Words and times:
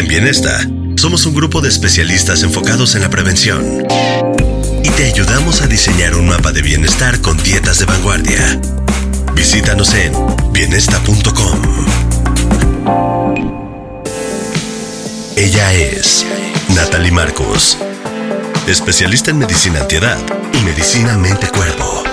En 0.00 0.08
Bienesta, 0.08 0.66
somos 0.96 1.26
un 1.26 1.34
grupo 1.34 1.60
de 1.60 1.68
especialistas 1.68 2.42
enfocados 2.42 2.94
en 2.94 3.02
la 3.02 3.10
prevención. 3.10 3.86
Y 4.82 4.88
te 4.88 5.04
ayudamos 5.04 5.60
a 5.60 5.66
diseñar 5.66 6.14
un 6.14 6.26
mapa 6.26 6.52
de 6.52 6.62
bienestar 6.62 7.20
con 7.20 7.36
dietas 7.36 7.80
de 7.80 7.84
vanguardia. 7.84 8.58
Visítanos 9.34 9.92
en 9.92 10.14
bienesta.com. 10.52 11.60
Ella 15.36 15.74
es 15.74 16.24
Natalie 16.74 17.12
Marcos, 17.12 17.76
especialista 18.66 19.32
en 19.32 19.38
medicina 19.40 19.80
antiedad 19.80 20.16
y 20.54 20.64
medicina 20.64 21.18
mente-cuerpo. 21.18 22.04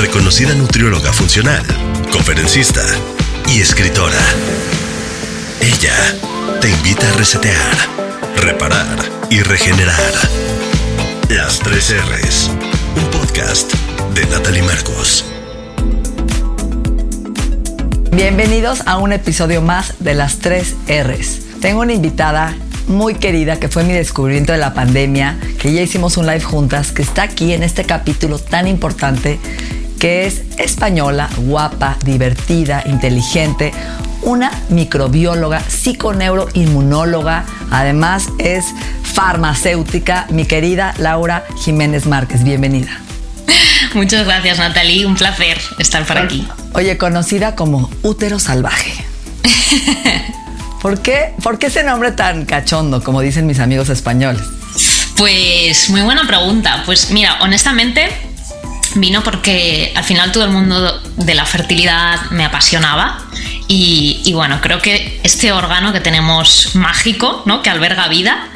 Reconocida 0.00 0.56
nutrióloga 0.56 1.12
funcional, 1.12 1.64
conferencista 2.10 2.82
y 3.46 3.60
escritora. 3.60 4.18
Ella 5.60 5.94
te 6.58 6.68
invita 6.68 7.08
a 7.08 7.12
resetear, 7.12 7.76
reparar 8.36 8.98
y 9.30 9.40
regenerar. 9.42 10.12
Las 11.28 11.60
tres 11.60 11.94
R's, 11.94 12.50
un 12.96 13.04
podcast 13.10 13.72
de 14.14 14.26
Natalie 14.26 14.62
Marcos. 14.62 15.24
Bienvenidos 18.10 18.82
a 18.86 18.98
un 18.98 19.12
episodio 19.12 19.62
más 19.62 19.94
de 20.00 20.14
las 20.14 20.38
tres 20.38 20.74
R's. 20.88 21.60
Tengo 21.60 21.82
una 21.82 21.92
invitada 21.92 22.56
muy 22.88 23.14
querida 23.14 23.60
que 23.60 23.68
fue 23.68 23.84
mi 23.84 23.92
descubrimiento 23.92 24.52
de 24.52 24.58
la 24.58 24.74
pandemia, 24.74 25.38
que 25.58 25.72
ya 25.72 25.82
hicimos 25.82 26.16
un 26.16 26.26
live 26.26 26.40
juntas, 26.40 26.90
que 26.90 27.02
está 27.02 27.22
aquí 27.22 27.52
en 27.52 27.62
este 27.62 27.84
capítulo 27.84 28.38
tan 28.38 28.66
importante, 28.66 29.38
que 30.00 30.26
es 30.26 30.42
española, 30.58 31.30
guapa, 31.36 31.96
divertida, 32.04 32.82
inteligente, 32.86 33.72
una 34.22 34.52
microbióloga, 34.68 35.60
psiconeuroinmunóloga, 35.60 37.44
además 37.70 38.28
es 38.38 38.66
farmacéutica, 39.02 40.26
mi 40.30 40.44
querida 40.44 40.94
Laura 40.98 41.44
Jiménez 41.62 42.06
Márquez. 42.06 42.44
Bienvenida. 42.44 43.00
Muchas 43.94 44.26
gracias, 44.26 44.58
Natalie. 44.58 45.06
Un 45.06 45.16
placer 45.16 45.60
estar 45.78 46.04
por 46.06 46.18
aquí. 46.18 46.46
Oye, 46.74 46.96
conocida 46.98 47.54
como 47.54 47.90
útero 48.02 48.38
salvaje. 48.38 48.92
¿Por 50.82 51.00
qué, 51.02 51.34
¿Por 51.42 51.58
qué 51.58 51.66
ese 51.66 51.82
nombre 51.84 52.12
tan 52.12 52.46
cachondo, 52.46 53.02
como 53.02 53.20
dicen 53.20 53.46
mis 53.46 53.58
amigos 53.58 53.88
españoles? 53.90 54.42
Pues 55.16 55.90
muy 55.90 56.00
buena 56.00 56.26
pregunta. 56.26 56.82
Pues 56.86 57.10
mira, 57.10 57.38
honestamente 57.42 58.08
vino 58.94 59.22
porque 59.22 59.92
al 59.94 60.04
final 60.04 60.32
todo 60.32 60.44
el 60.44 60.50
mundo 60.50 61.00
de 61.16 61.34
la 61.34 61.44
fertilidad 61.44 62.30
me 62.30 62.44
apasionaba 62.44 63.18
y, 63.72 64.32
bueno, 64.32 64.60
creo 64.60 64.80
que 64.80 65.20
este 65.22 65.52
órgano 65.52 65.92
que 65.92 66.00
tenemos 66.00 66.74
mágico, 66.74 67.44
¿no? 67.46 67.62
que 67.62 67.70
alberga 67.70 68.08
vida, 68.08 68.48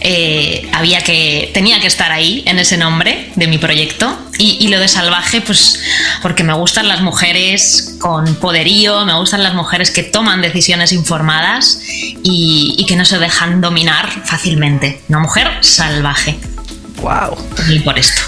eh, 0.00 0.66
había 0.72 1.02
que, 1.02 1.50
tenía 1.52 1.78
que 1.78 1.86
estar 1.86 2.10
ahí 2.10 2.42
en 2.46 2.58
ese 2.58 2.78
nombre 2.78 3.30
de 3.36 3.48
mi 3.48 3.58
proyecto. 3.58 4.18
Y, 4.38 4.68
lo 4.68 4.80
de 4.80 4.88
salvaje, 4.88 5.42
pues 5.42 5.78
porque 6.22 6.42
me 6.42 6.54
gustan 6.54 6.88
las 6.88 7.02
mujeres 7.02 7.96
con 8.00 8.34
poderío, 8.36 9.04
me 9.04 9.12
gustan 9.12 9.42
las 9.42 9.52
mujeres 9.52 9.90
que 9.90 10.04
toman 10.04 10.40
decisiones 10.40 10.92
informadas 10.92 11.80
y, 12.22 12.74
y 12.78 12.86
que 12.86 12.96
no 12.96 13.04
se 13.04 13.18
dejan 13.18 13.60
dominar 13.60 14.08
fácilmente. 14.24 15.02
Una 15.10 15.18
mujer 15.18 15.48
salvaje. 15.60 16.38
¡Wow! 17.02 17.36
Y 17.68 17.80
por 17.80 17.98
esto. 17.98 18.22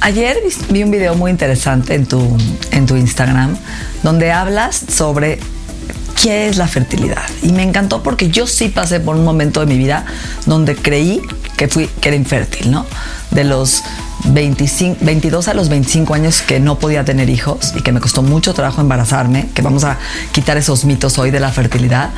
Ayer 0.00 0.38
vi 0.68 0.84
un 0.84 0.92
video 0.92 1.16
muy 1.16 1.32
interesante 1.32 1.94
en 1.94 2.06
tu, 2.06 2.38
en 2.70 2.86
tu 2.86 2.94
Instagram 2.94 3.58
donde 4.04 4.30
hablas 4.30 4.80
sobre 4.88 5.40
es 6.28 6.56
la 6.56 6.68
fertilidad. 6.68 7.22
Y 7.42 7.52
me 7.52 7.62
encantó 7.62 8.02
porque 8.02 8.30
yo 8.30 8.46
sí 8.46 8.68
pasé 8.68 9.00
por 9.00 9.16
un 9.16 9.24
momento 9.24 9.60
de 9.60 9.66
mi 9.66 9.78
vida 9.78 10.04
donde 10.46 10.76
creí 10.76 11.20
que, 11.56 11.68
fui, 11.68 11.88
que 12.00 12.08
era 12.08 12.16
infértil, 12.16 12.70
¿no? 12.70 12.86
De 13.30 13.44
los 13.44 13.82
25, 14.24 14.98
22 15.04 15.48
a 15.48 15.54
los 15.54 15.68
25 15.68 16.14
años 16.14 16.42
que 16.42 16.60
no 16.60 16.78
podía 16.78 17.04
tener 17.04 17.28
hijos 17.28 17.72
y 17.76 17.82
que 17.82 17.92
me 17.92 18.00
costó 18.00 18.22
mucho 18.22 18.54
trabajo 18.54 18.80
embarazarme, 18.80 19.48
que 19.54 19.62
vamos 19.62 19.84
a 19.84 19.98
quitar 20.32 20.56
esos 20.56 20.84
mitos 20.84 21.18
hoy 21.18 21.30
de 21.30 21.40
la 21.40 21.50
fertilidad. 21.50 22.10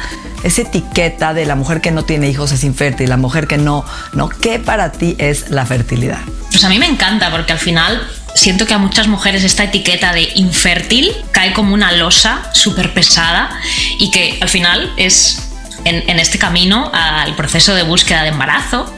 Esa 0.42 0.62
etiqueta 0.62 1.34
de 1.34 1.44
la 1.44 1.56
mujer 1.56 1.80
que 1.80 1.90
no 1.90 2.04
tiene 2.04 2.28
hijos 2.28 2.52
es 2.52 2.64
infértil, 2.64 3.08
la 3.08 3.16
mujer 3.16 3.46
que 3.46 3.58
no, 3.58 3.84
¿no? 4.12 4.28
¿Qué 4.28 4.58
para 4.58 4.92
ti 4.92 5.16
es 5.18 5.50
la 5.50 5.66
fertilidad? 5.66 6.20
Pues 6.50 6.64
a 6.64 6.68
mí 6.68 6.78
me 6.78 6.86
encanta 6.86 7.30
porque 7.30 7.52
al 7.52 7.58
final 7.58 8.00
siento 8.38 8.66
que 8.66 8.74
a 8.74 8.78
muchas 8.78 9.08
mujeres 9.08 9.44
esta 9.44 9.64
etiqueta 9.64 10.12
de 10.12 10.30
infértil 10.36 11.12
cae 11.32 11.52
como 11.52 11.74
una 11.74 11.92
losa 11.92 12.50
súper 12.54 12.94
pesada 12.94 13.50
y 13.98 14.10
que 14.10 14.38
al 14.40 14.48
final 14.48 14.92
es 14.96 15.42
en, 15.84 16.18
este 16.18 16.38
camino 16.38 16.90
al 16.92 17.34
proceso 17.34 17.74
de 17.74 17.82
búsqueda 17.82 18.22
de 18.22 18.28
embarazo 18.28 18.92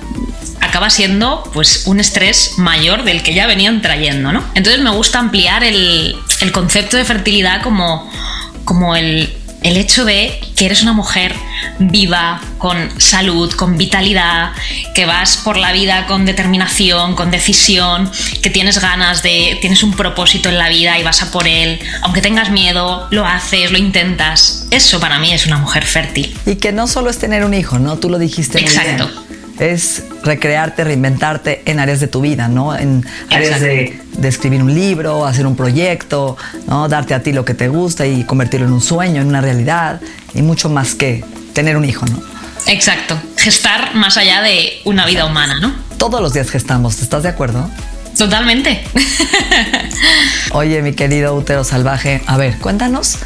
acaba 0.61 0.91
siendo 0.91 1.43
pues 1.55 1.87
un 1.87 2.01
estrés 2.01 2.59
mayor 2.59 3.05
del 3.05 3.23
que 3.23 3.33
ya 3.33 3.47
venían 3.47 3.81
trayendo, 3.81 4.33
¿no? 4.33 4.45
Entonces 4.55 4.83
me 4.83 4.91
gusta 4.91 5.19
ampliar 5.19 5.65
el, 5.65 6.15
el 6.41 6.53
concepto 6.53 6.97
de 6.97 7.05
fertilidad 7.05 7.63
como, 7.63 8.11
como 8.65 8.95
el, 8.95 9.35
el 9.63 9.77
hecho 9.77 10.05
de 10.05 10.39
que 10.57 10.67
eres 10.67 10.83
una 10.83 10.93
mujer 10.93 11.35
viva, 11.79 12.41
con 12.59 12.77
salud, 13.01 13.53
con 13.53 13.77
vitalidad, 13.77 14.53
que 14.95 15.07
vas 15.07 15.39
por 15.39 15.57
la 15.57 15.73
vida 15.73 16.07
con 16.07 16.25
determinación, 16.25 17.15
con 17.15 17.31
decisión, 17.31 18.11
que 18.43 18.51
tienes 18.51 18.81
ganas 18.81 19.23
de, 19.23 19.59
tienes 19.61 19.83
un 19.83 19.93
propósito 19.93 20.49
en 20.49 20.59
la 20.59 20.69
vida 20.69 20.99
y 20.99 21.03
vas 21.03 21.23
a 21.23 21.31
por 21.31 21.47
él, 21.47 21.81
aunque 22.03 22.21
tengas 22.21 22.51
miedo, 22.51 23.09
lo 23.11 23.27
haces, 23.27 23.71
lo 23.71 23.79
intentas. 23.79 24.67
Eso 24.71 25.01
para 25.01 25.19
mí 25.19 25.33
es 25.33 25.47
una 25.47 25.59
mujer 25.59 25.85
fértil. 25.85 26.37
Y 26.47 26.57
que 26.57 26.73
no 26.73 26.87
solo 26.87 27.11
es 27.11 27.19
tener 27.19 27.45
un 27.45 27.55
hijo, 27.55 27.79
¿no? 27.79 27.97
Tú 27.97 28.11
lo 28.11 28.19
dijiste. 28.19 28.61
Exacto 28.61 29.11
es 29.61 30.05
recrearte, 30.25 30.85
reinventarte 30.85 31.63
en 31.67 31.79
áreas 31.79 32.01
de 32.01 32.09
tu 32.09 32.23
vida, 32.23 32.49
¿no? 32.49 32.77
En 32.77 33.05
áreas 33.31 33.61
de, 33.61 34.01
escribir 34.23 34.63
un 34.63 34.75
libro, 34.75 35.27
hacer 35.27 35.47
un 35.47 35.55
proyecto, 35.55 36.37
¿no? 36.67 36.89
Darte 36.89 37.15
a 37.15 37.23
ti 37.23 37.33
lo 37.33 37.45
que 37.45 37.55
te 37.55 37.69
gusta 37.69 38.07
y 38.07 38.25
convertirlo 38.25 38.67
en 38.67 38.73
un 38.73 38.81
sueño, 38.81 39.21
en 39.21 39.29
una 39.29 39.41
realidad 39.41 40.01
y 40.35 40.43
mucho 40.43 40.71
más 40.71 40.95
que 40.95 41.25
tener 41.53 41.77
un 41.77 41.85
hijo, 41.85 42.07
¿no? 42.07 42.23
Exacto. 42.67 43.21
Gestar 43.37 43.95
más 43.95 44.17
allá 44.17 44.43
de 44.43 44.81
una 44.85 45.07
vida 45.07 45.25
humana, 45.25 45.59
¿no? 45.61 45.75
Todos 45.99 46.21
los 46.21 46.33
días 46.33 46.51
gestamos, 46.51 47.01
¿estás 47.03 47.23
de 47.23 47.29
acuerdo? 47.29 47.69
Totalmente. 48.17 48.85
Oye, 50.53 50.83
mi 50.83 50.93
querido 50.93 51.35
útero 51.35 51.65
salvaje, 51.65 52.23
a 52.27 52.37
ver, 52.37 52.59
cuéntanos 52.59 53.19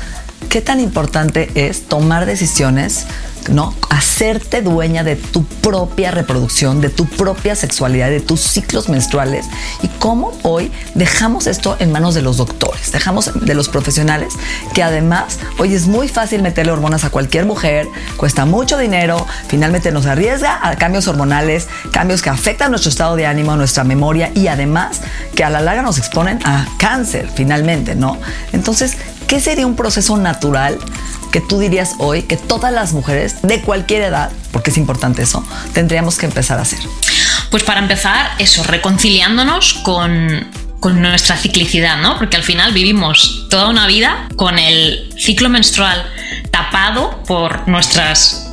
qué 0.55 0.61
tan 0.61 0.79
importante 0.79 1.51
es 1.57 1.89
tomar 1.89 2.27
decisiones 2.27 3.09
¿no? 3.53 3.75
Hacerte 3.91 4.63
dueña 4.63 5.05
de 5.05 5.17
tu 5.17 5.45
propia 5.45 6.11
reproducción, 6.11 6.81
de 6.81 6.89
tu 6.89 7.07
propia 7.07 7.55
sexualidad, 7.55 8.11
de 8.11 8.21
tus 8.21 8.41
ciclos 8.41 8.89
menstruales 8.89 9.47
y 9.83 9.89
cómo 9.89 10.33
hoy 10.43 10.73
dejamos 10.95 11.47
esto 11.47 11.77
en 11.79 11.93
manos 11.93 12.15
de 12.15 12.23
los 12.23 12.37
doctores, 12.37 12.93
dejamos 12.93 13.31
de 13.35 13.55
los 13.55 13.69
profesionales 13.69 14.35
que 14.73 14.83
además 14.83 15.39
hoy 15.59 15.75
es 15.75 15.87
muy 15.87 16.09
fácil 16.09 16.43
meterle 16.43 16.73
hormonas 16.73 17.05
a 17.05 17.11
cualquier 17.11 17.47
mujer, 17.47 17.87
cuesta 18.17 18.45
mucho 18.45 18.79
dinero, 18.79 19.27
finalmente 19.49 19.93
nos 19.93 20.07
arriesga 20.07 20.61
a 20.63 20.77
cambios 20.77 21.09
hormonales, 21.09 21.69
cambios 21.93 22.23
que 22.23 22.31
afectan 22.31 22.71
nuestro 22.71 22.91
estado 22.91 23.17
de 23.17 23.27
ánimo, 23.27 23.57
nuestra 23.57 23.85
memoria 23.85 24.31
y 24.35 24.49
además 24.49 25.01
que 25.35 25.45
a 25.45 25.51
la 25.51 25.61
larga 25.61 25.83
nos 25.83 25.99
exponen 25.99 26.39
a 26.45 26.67
cáncer 26.79 27.29
finalmente, 27.35 27.95
¿no? 27.95 28.19
Entonces, 28.53 28.97
¿qué 29.27 29.41
sería 29.41 29.67
un 29.67 29.77
proceso 29.77 30.17
natural 30.17 30.79
que 31.33 31.41
tú 31.41 31.59
dirías 31.59 31.95
hoy 31.99 32.23
que 32.23 32.37
todas 32.37 32.73
las 32.73 32.93
mujeres 32.93 33.43
de 33.43 33.61
cualquier 33.61 34.03
edad, 34.03 34.31
porque 34.53 34.71
es 34.71 34.79
importante 34.79 35.23
eso, 35.23 35.45
tendríamos 35.73 36.17
que 36.17 36.27
empezar 36.27 36.59
a 36.59 36.63
hacer? 36.63 36.79
Pues 37.51 37.63
para 37.63 37.81
empezar, 37.81 38.33
eso, 38.39 38.63
reconciliándonos 38.65 39.75
con, 39.83 40.49
con 40.81 41.01
nuestra 41.01 41.37
ciclicidad, 41.37 41.99
¿no? 41.99 42.19
Porque 42.19 42.37
al 42.37 42.43
final 42.43 42.73
vivimos 42.73 43.47
toda 43.51 43.69
una 43.69 43.87
vida 43.87 44.29
con 44.37 44.59
el 44.59 45.13
ciclo 45.19 45.49
menstrual 45.49 46.05
tapado 46.51 47.23
por 47.27 47.67
nuestras 47.69 48.44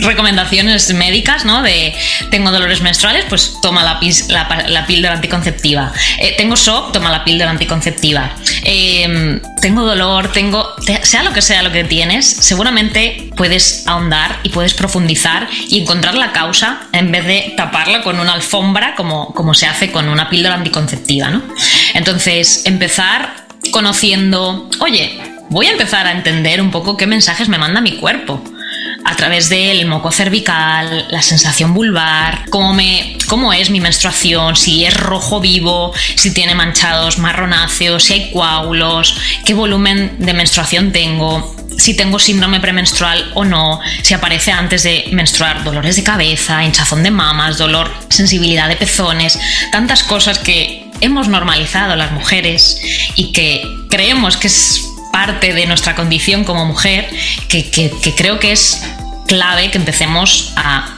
recomendaciones 0.00 0.92
médicas, 0.94 1.44
¿no? 1.44 1.62
De 1.62 1.94
tengo 2.30 2.50
dolores 2.50 2.80
menstruales, 2.82 3.24
pues 3.28 3.58
toma 3.62 3.82
la, 3.82 4.00
la, 4.68 4.86
píldora 4.86 5.14
anticonceptiva. 5.14 5.92
Eh, 6.18 6.34
tengo 6.36 6.56
shock, 6.56 6.92
toma 6.92 7.10
la 7.10 7.24
píldora 7.24 7.50
anticonceptiva. 7.50 8.30
Em, 8.64 9.40
tengo 9.60 9.84
dolor, 9.84 10.32
tengo. 10.32 10.74
sea 11.02 11.22
lo 11.22 11.32
que 11.32 11.42
sea 11.42 11.62
lo 11.62 11.72
que 11.72 11.84
tienes, 11.84 12.26
seguramente 12.26 13.30
puedes 13.36 13.86
ahondar 13.86 14.40
y 14.42 14.48
puedes 14.50 14.74
profundizar 14.74 15.48
y 15.68 15.80
encontrar 15.80 16.14
la 16.14 16.32
causa 16.32 16.80
en 16.92 17.12
vez 17.12 17.26
de 17.26 17.54
taparla 17.56 18.02
con 18.02 18.18
una 18.18 18.32
alfombra 18.32 18.94
como, 18.96 19.32
como 19.34 19.54
se 19.54 19.66
hace 19.66 19.90
con 19.90 20.08
una 20.08 20.28
píldora 20.28 20.54
anticonceptiva, 20.56 21.30
¿no? 21.30 21.42
Entonces, 21.94 22.62
empezar 22.66 23.44
conociendo, 23.70 24.68
oye, 24.80 25.18
voy 25.50 25.66
a 25.66 25.72
empezar 25.72 26.06
a 26.06 26.12
entender 26.12 26.60
un 26.60 26.70
poco 26.70 26.96
qué 26.96 27.06
mensajes 27.06 27.48
me 27.48 27.58
manda 27.58 27.80
mi 27.80 27.92
cuerpo 27.96 28.42
a 29.04 29.16
través 29.16 29.48
del 29.48 29.86
moco 29.86 30.10
cervical, 30.10 31.06
la 31.10 31.22
sensación 31.22 31.74
vulvar, 31.74 32.46
cómo, 32.50 32.72
me, 32.72 33.18
cómo 33.28 33.52
es 33.52 33.70
mi 33.70 33.80
menstruación, 33.80 34.56
si 34.56 34.84
es 34.84 34.94
rojo 34.94 35.40
vivo, 35.40 35.92
si 36.14 36.32
tiene 36.32 36.54
manchados 36.54 37.18
marronáceos, 37.18 38.04
si 38.04 38.14
hay 38.14 38.30
coágulos, 38.32 39.16
qué 39.44 39.52
volumen 39.54 40.16
de 40.18 40.32
menstruación 40.32 40.90
tengo, 40.90 41.54
si 41.76 41.94
tengo 41.94 42.18
síndrome 42.18 42.60
premenstrual 42.60 43.30
o 43.34 43.44
no, 43.44 43.80
si 44.02 44.14
aparece 44.14 44.52
antes 44.52 44.82
de 44.84 45.04
menstruar 45.12 45.64
dolores 45.64 45.96
de 45.96 46.02
cabeza, 46.02 46.64
hinchazón 46.64 47.02
de 47.02 47.10
mamas, 47.10 47.58
dolor, 47.58 47.92
sensibilidad 48.08 48.68
de 48.68 48.76
pezones, 48.76 49.38
tantas 49.70 50.02
cosas 50.02 50.38
que 50.38 50.90
hemos 51.00 51.28
normalizado 51.28 51.96
las 51.96 52.12
mujeres 52.12 52.80
y 53.16 53.32
que 53.32 53.62
creemos 53.90 54.36
que 54.36 54.46
es 54.46 54.93
parte 55.14 55.52
de 55.52 55.64
nuestra 55.66 55.94
condición 55.94 56.42
como 56.42 56.66
mujer 56.66 57.08
que, 57.48 57.70
creo 58.16 58.40
que 58.40 58.50
es 58.50 58.82
clave 59.28 59.70
que 59.70 59.78
empecemos 59.78 60.52
a 60.56 60.96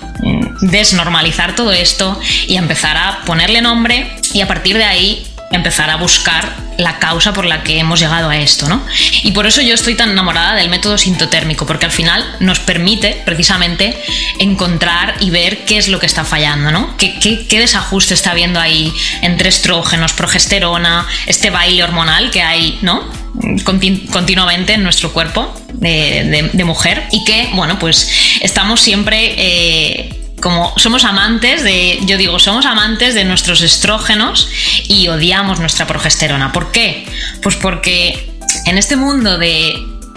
desnormalizar 0.62 1.54
todo 1.54 1.70
esto 1.70 2.18
y 2.48 2.56
a 2.56 2.60
empezar 2.60 2.96
a 2.96 3.20
ponerle 3.26 3.60
nombre 3.60 4.16
y 4.32 4.40
a 4.40 4.48
partir 4.48 4.78
de 4.78 4.84
ahí 4.84 5.26
empezar 5.52 5.90
a 5.90 5.96
buscar 5.96 6.50
la 6.78 6.98
causa 6.98 7.34
por 7.34 7.44
la 7.44 7.62
que 7.62 7.78
hemos 7.78 8.00
llegado 8.00 8.30
a 8.30 8.38
esto, 8.38 8.68
¿no? 8.70 8.82
Y 9.22 9.32
por 9.32 9.46
eso 9.46 9.60
yo 9.60 9.74
estoy 9.74 9.94
tan 9.94 10.10
enamorada 10.10 10.54
del 10.54 10.70
método 10.70 10.96
sintotérmico, 10.96 11.66
porque 11.66 11.84
al 11.84 11.92
final 11.92 12.24
nos 12.40 12.58
permite 12.58 13.22
precisamente 13.26 14.02
encontrar 14.40 15.16
y 15.20 15.28
ver 15.28 15.66
qué 15.66 15.76
es 15.76 15.88
lo 15.88 16.00
que 16.00 16.06
está 16.06 16.24
fallando, 16.24 16.70
¿no? 16.70 16.96
¿Qué, 16.96 17.18
qué 17.18 17.60
desajuste 17.60 18.14
está 18.14 18.30
habiendo 18.30 18.60
ahí 18.60 18.92
entre 19.20 19.50
estrógenos, 19.50 20.14
progesterona, 20.14 21.06
este 21.26 21.50
baile 21.50 21.84
hormonal 21.84 22.30
que 22.30 22.42
hay, 22.42 22.78
¿no? 22.80 23.15
Continuamente 23.64 24.74
en 24.74 24.82
nuestro 24.82 25.12
cuerpo 25.12 25.52
de, 25.74 26.62
mujer 26.64 27.04
y 27.12 27.24
que, 27.24 27.50
bueno, 27.54 27.78
pues 27.78 28.10
estamos 28.40 28.80
siempre... 28.80 29.34
Eh, 29.36 30.22
como 30.40 30.74
somos 30.76 31.04
amantes 31.04 31.62
de, 31.62 31.98
yo 32.02 32.18
digo, 32.18 32.38
somos 32.38 32.66
amantes 32.66 33.14
de 33.14 33.24
nuestros 33.24 33.62
estrógenos 33.62 34.50
y 34.86 35.08
odiamos 35.08 35.60
nuestra 35.60 35.86
progesterona. 35.86 36.52
¿Por 36.52 36.72
qué? 36.72 37.06
Pues 37.42 37.56
porque 37.56 38.30
en 38.66 38.76
este 38.76 38.96
mundo 38.96 39.38
de 39.38 39.74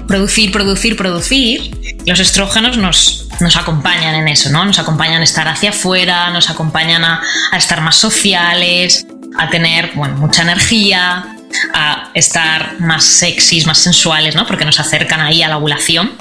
producir, 0.07 0.51
producir, 0.51 0.97
producir, 0.97 1.71
los 2.05 2.19
estrógenos 2.19 2.77
nos, 2.77 3.27
nos 3.39 3.55
acompañan 3.55 4.15
en 4.15 4.27
eso, 4.27 4.49
¿no? 4.49 4.65
Nos 4.65 4.79
acompañan 4.79 5.21
a 5.21 5.23
estar 5.23 5.47
hacia 5.47 5.69
afuera, 5.69 6.31
nos 6.31 6.49
acompañan 6.49 7.05
a, 7.05 7.21
a 7.51 7.57
estar 7.57 7.81
más 7.81 7.95
sociales, 7.95 9.05
a 9.37 9.49
tener, 9.49 9.91
bueno, 9.95 10.17
mucha 10.17 10.41
energía, 10.41 11.37
a 11.73 12.11
estar 12.13 12.79
más 12.79 13.03
sexys, 13.03 13.65
más 13.65 13.77
sensuales, 13.77 14.35
¿no? 14.35 14.45
Porque 14.45 14.65
nos 14.65 14.79
acercan 14.79 15.21
ahí 15.21 15.43
a 15.43 15.47
la 15.47 15.57
ovulación. 15.57 16.11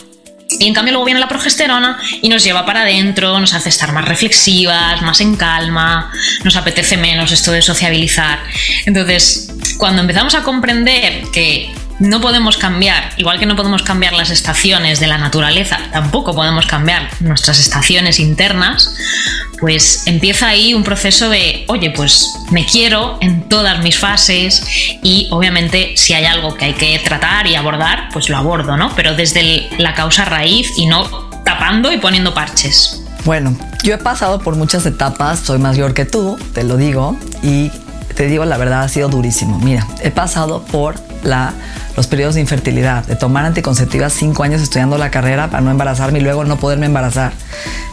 Y 0.59 0.67
en 0.67 0.75
cambio 0.75 0.93
luego 0.93 1.05
viene 1.05 1.21
la 1.21 1.29
progesterona 1.29 1.99
y 2.23 2.29
nos 2.29 2.43
lleva 2.43 2.65
para 2.65 2.83
adentro, 2.83 3.39
nos 3.39 3.53
hace 3.53 3.69
estar 3.69 3.93
más 3.93 4.07
reflexivas, 4.07 5.03
más 5.03 5.21
en 5.21 5.37
calma, 5.37 6.11
nos 6.43 6.57
apetece 6.57 6.97
menos 6.97 7.33
esto 7.33 7.53
de 7.53 7.61
sociabilizar. 7.61 8.39
Entonces, 8.87 9.53
cuando 9.77 10.01
empezamos 10.01 10.35
a 10.35 10.43
comprender 10.43 11.25
que 11.33 11.71
no 11.99 12.21
podemos 12.21 12.57
cambiar, 12.57 13.13
igual 13.17 13.39
que 13.39 13.47
no 13.47 13.57
podemos 13.57 13.83
cambiar 13.83 14.13
las 14.13 14.31
estaciones 14.31 15.01
de 15.01 15.07
la 15.07 15.19
naturaleza, 15.19 15.79
tampoco 15.93 16.35
podemos 16.35 16.67
cambiar 16.67 17.11
nuestras 17.21 17.59
estaciones 17.59 18.21
internas, 18.21 18.95
pues 19.61 20.07
empieza 20.07 20.49
ahí 20.49 20.75
un 20.75 20.85
proceso 20.85 21.29
de, 21.29 21.65
oye, 21.69 21.91
pues 21.91 22.35
me 22.51 22.65
quiero 22.65 23.19
en 23.21 23.49
todas 23.49 23.83
mis 23.83 23.99
fases 23.99 24.63
y 25.03 25.29
obviamente 25.31 25.97
si 25.97 26.15
hay 26.15 26.25
algo 26.25 26.55
que 26.55 26.67
hay 26.67 26.75
que 26.75 26.99
tratar 27.01 27.47
y 27.47 27.55
abordar, 27.55 28.09
pues 28.13 28.29
lo 28.29 28.37
abordo, 28.37 28.77
¿no? 28.77 28.95
Pero 28.95 29.15
desde 29.15 29.69
la 29.79 29.95
causa 29.95 30.25
raíz 30.25 30.73
y 30.77 30.87
no 30.87 31.29
tapando 31.45 31.93
y 31.93 31.99
poniendo 31.99 32.35
parches. 32.35 33.03
Bueno, 33.25 33.57
yo 33.83 33.95
he 33.95 33.99
pasado 33.99 34.39
por 34.41 34.57
muchas 34.57 34.87
etapas, 34.87 35.41
soy 35.41 35.59
mayor 35.59 35.93
que 35.93 36.05
tú, 36.05 36.39
te 36.55 36.63
lo 36.63 36.77
digo, 36.77 37.17
y 37.43 37.71
te 38.15 38.27
digo 38.27 38.45
la 38.45 38.57
verdad, 38.57 38.83
ha 38.83 38.89
sido 38.89 39.09
durísimo. 39.09 39.59
Mira, 39.59 39.87
he 40.03 40.11
pasado 40.11 40.63
por 40.63 40.95
la 41.23 41.53
los 41.99 42.07
periodos 42.07 42.37
de 42.37 42.41
infertilidad, 42.41 43.05
de 43.07 43.17
tomar 43.17 43.45
anticonceptivas 43.45 44.13
cinco 44.13 44.45
años 44.45 44.63
estudiando 44.63 44.99
la 44.99 45.11
carrera 45.11 45.51
para 45.51 45.65
no 45.65 45.73
embarazarme 45.73 46.21
y 46.21 46.23
luego 46.23 46.45
no 46.45 46.57
poderme 46.57 46.87
embarazar. 46.87 47.33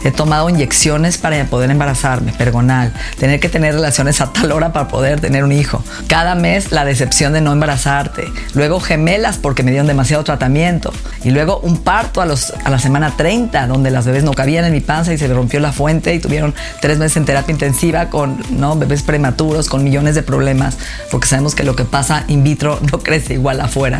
He 0.04 0.12
tomado 0.12 0.48
inyecciones 0.48 1.18
para 1.18 1.44
poder 1.46 1.72
embarazarme, 1.72 2.30
pergonal, 2.30 2.92
tener 3.18 3.40
que 3.40 3.48
tener 3.48 3.74
relaciones 3.74 4.20
a 4.20 4.32
tal 4.32 4.52
hora 4.52 4.72
para 4.72 4.86
poder 4.86 5.20
tener 5.20 5.42
un 5.42 5.50
hijo. 5.50 5.82
Cada 6.06 6.36
mes 6.36 6.70
la 6.70 6.84
decepción 6.84 7.32
de 7.32 7.40
no 7.40 7.52
embarazarte, 7.52 8.28
luego 8.54 8.78
gemelas 8.78 9.38
porque 9.38 9.64
me 9.64 9.72
dieron 9.72 9.88
demasiado 9.88 10.22
tratamiento 10.22 10.92
y 11.24 11.32
luego 11.32 11.58
un 11.58 11.78
parto 11.78 12.20
a, 12.20 12.26
los, 12.26 12.52
a 12.64 12.70
la 12.70 12.78
semana 12.78 13.16
30 13.16 13.66
donde 13.66 13.90
las 13.90 14.06
bebés 14.06 14.22
no 14.22 14.34
cabían 14.34 14.64
en 14.66 14.72
mi 14.72 14.82
panza 14.82 15.12
y 15.14 15.18
se 15.18 15.26
rompió 15.26 15.58
la 15.58 15.72
fuente 15.72 16.14
y 16.14 16.20
tuvieron 16.20 16.54
tres 16.80 16.98
meses 16.98 17.16
en 17.16 17.24
terapia 17.24 17.50
intensiva 17.50 18.08
con 18.08 18.40
¿no? 18.50 18.76
bebés 18.76 19.02
prematuros, 19.02 19.68
con 19.68 19.82
millones 19.82 20.14
de 20.14 20.22
problemas, 20.22 20.78
porque 21.10 21.26
sabemos 21.26 21.56
que 21.56 21.64
lo 21.64 21.74
que 21.74 21.84
pasa 21.84 22.22
in 22.28 22.44
vitro 22.44 22.78
no 22.92 23.00
crece 23.00 23.34
igual 23.34 23.60
afuera. 23.60 23.95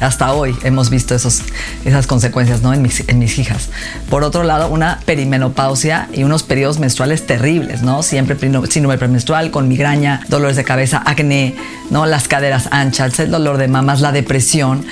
Hasta 0.00 0.32
hoy 0.32 0.56
hemos 0.62 0.90
visto 0.90 1.14
esos, 1.14 1.42
esas 1.84 2.06
consecuencias, 2.06 2.62
¿no? 2.62 2.72
En 2.72 2.82
mis, 2.82 3.08
en 3.08 3.18
mis 3.18 3.38
hijas. 3.38 3.68
Por 4.10 4.24
otro 4.24 4.42
lado, 4.42 4.68
una 4.68 5.00
perimenopausia 5.04 6.08
y 6.12 6.24
unos 6.24 6.42
periodos 6.42 6.78
menstruales 6.78 7.26
terribles, 7.26 7.82
¿no? 7.82 8.02
Siempre 8.02 8.36
síndrome 8.68 8.98
premenstrual 8.98 9.50
con 9.50 9.68
migraña, 9.68 10.20
dolores 10.28 10.56
de 10.56 10.64
cabeza, 10.64 11.02
acné, 11.04 11.54
¿no? 11.90 12.06
Las 12.06 12.28
caderas 12.28 12.68
anchas, 12.70 13.18
el 13.20 13.30
dolor 13.30 13.58
de 13.58 13.68
mamas, 13.68 14.00
la 14.00 14.12
depresión 14.12 14.84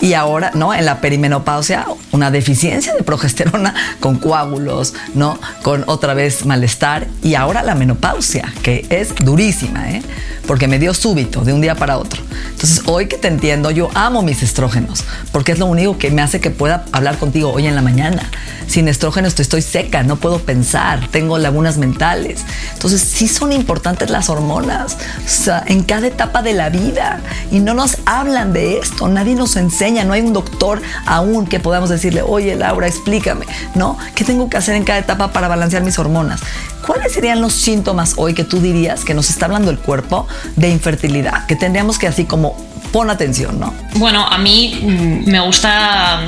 y 0.00 0.14
ahora, 0.14 0.52
¿no? 0.54 0.72
En 0.74 0.84
la 0.84 1.00
perimenopausia, 1.00 1.86
una 2.12 2.30
deficiencia 2.30 2.94
de 2.94 3.02
progesterona 3.02 3.74
con 4.00 4.18
coágulos, 4.18 4.94
¿no? 5.14 5.38
Con 5.62 5.84
otra 5.86 6.14
vez 6.14 6.46
malestar. 6.46 7.06
Y 7.22 7.34
ahora 7.34 7.62
la 7.62 7.74
menopausia, 7.74 8.52
que 8.62 8.86
es 8.90 9.14
durísima, 9.14 9.90
¿eh? 9.90 10.02
Porque 10.46 10.68
me 10.68 10.78
dio 10.78 10.94
súbito 10.94 11.44
de 11.44 11.52
un 11.52 11.60
día 11.60 11.74
para 11.74 11.98
otro. 11.98 12.22
Entonces, 12.50 12.82
hoy 12.86 13.06
que 13.06 13.18
te 13.18 13.28
entiendo, 13.28 13.70
yo 13.70 13.90
amo 13.94 14.22
mis 14.22 14.42
estrógenos, 14.42 15.04
porque 15.32 15.52
es 15.52 15.58
lo 15.58 15.66
único 15.66 15.98
que 15.98 16.10
me 16.10 16.22
hace 16.22 16.40
que 16.40 16.50
pueda 16.50 16.84
hablar 16.92 17.18
contigo 17.18 17.52
hoy 17.52 17.66
en 17.66 17.74
la 17.74 17.82
mañana. 17.82 18.30
Sin 18.68 18.88
estrógenos 18.88 19.38
estoy 19.38 19.62
seca, 19.62 20.02
no 20.02 20.16
puedo 20.16 20.38
pensar, 20.40 21.08
tengo 21.08 21.38
lagunas 21.38 21.78
mentales. 21.78 22.44
Entonces, 22.72 23.00
sí 23.00 23.28
son 23.28 23.52
importantes 23.52 24.10
las 24.10 24.28
hormonas, 24.28 24.96
o 25.24 25.28
sea, 25.28 25.62
en 25.66 25.82
cada 25.82 26.06
etapa 26.06 26.42
de 26.42 26.54
la 26.54 26.68
vida. 26.70 27.20
Y 27.50 27.60
no 27.60 27.74
nos 27.74 27.98
hablan 28.04 28.52
de 28.52 28.78
esto, 28.78 29.08
nadie 29.08 29.34
nos 29.34 29.56
enseña 29.56 30.04
no 30.04 30.12
hay 30.12 30.20
un 30.20 30.32
doctor 30.32 30.82
aún 31.06 31.46
que 31.46 31.60
podamos 31.60 31.90
decirle, 31.90 32.22
oye 32.22 32.54
Laura, 32.56 32.86
explícame, 32.86 33.46
¿no? 33.74 33.96
¿Qué 34.14 34.24
tengo 34.24 34.48
que 34.48 34.56
hacer 34.56 34.74
en 34.74 34.84
cada 34.84 34.98
etapa 34.98 35.32
para 35.32 35.48
balancear 35.48 35.82
mis 35.82 35.98
hormonas? 35.98 36.40
¿Cuáles 36.86 37.12
serían 37.12 37.40
los 37.40 37.52
síntomas 37.52 38.14
hoy 38.16 38.34
que 38.34 38.44
tú 38.44 38.60
dirías 38.60 39.04
que 39.04 39.14
nos 39.14 39.30
está 39.30 39.46
hablando 39.46 39.70
el 39.70 39.78
cuerpo 39.78 40.26
de 40.56 40.70
infertilidad? 40.70 41.46
Que 41.46 41.56
tendríamos 41.56 41.98
que 41.98 42.06
así 42.06 42.24
como 42.24 42.56
pon 42.92 43.10
atención, 43.10 43.60
¿no? 43.60 43.74
Bueno, 43.96 44.26
a 44.26 44.38
mí 44.38 44.80
mm, 44.82 45.30
me 45.30 45.40
gusta 45.40 46.20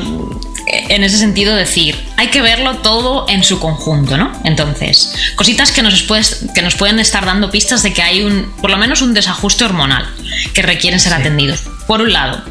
en 0.67 1.05
ese 1.05 1.19
sentido 1.19 1.55
decir, 1.55 1.97
hay 2.17 2.29
que 2.29 2.41
verlo 2.41 2.79
todo 2.79 3.27
en 3.29 3.43
su 3.45 3.59
conjunto, 3.61 4.17
¿no? 4.17 4.33
Entonces, 4.45 5.15
cositas 5.37 5.73
que 5.73 5.83
nos, 5.83 6.05
que 6.55 6.63
nos 6.63 6.75
pueden 6.75 6.99
estar 7.01 7.25
dando 7.27 7.51
pistas 7.51 7.83
de 7.83 7.93
que 7.93 8.03
hay 8.03 8.23
un, 8.23 8.53
por 8.61 8.71
lo 8.71 8.77
menos 8.77 9.03
un 9.03 9.15
desajuste 9.15 9.65
hormonal 9.65 10.09
que 10.55 10.63
requieren 10.63 11.01
ser 11.01 11.15
atendidos. 11.15 11.69
Por 11.87 12.01
un 12.01 12.13
lado, 12.13 12.43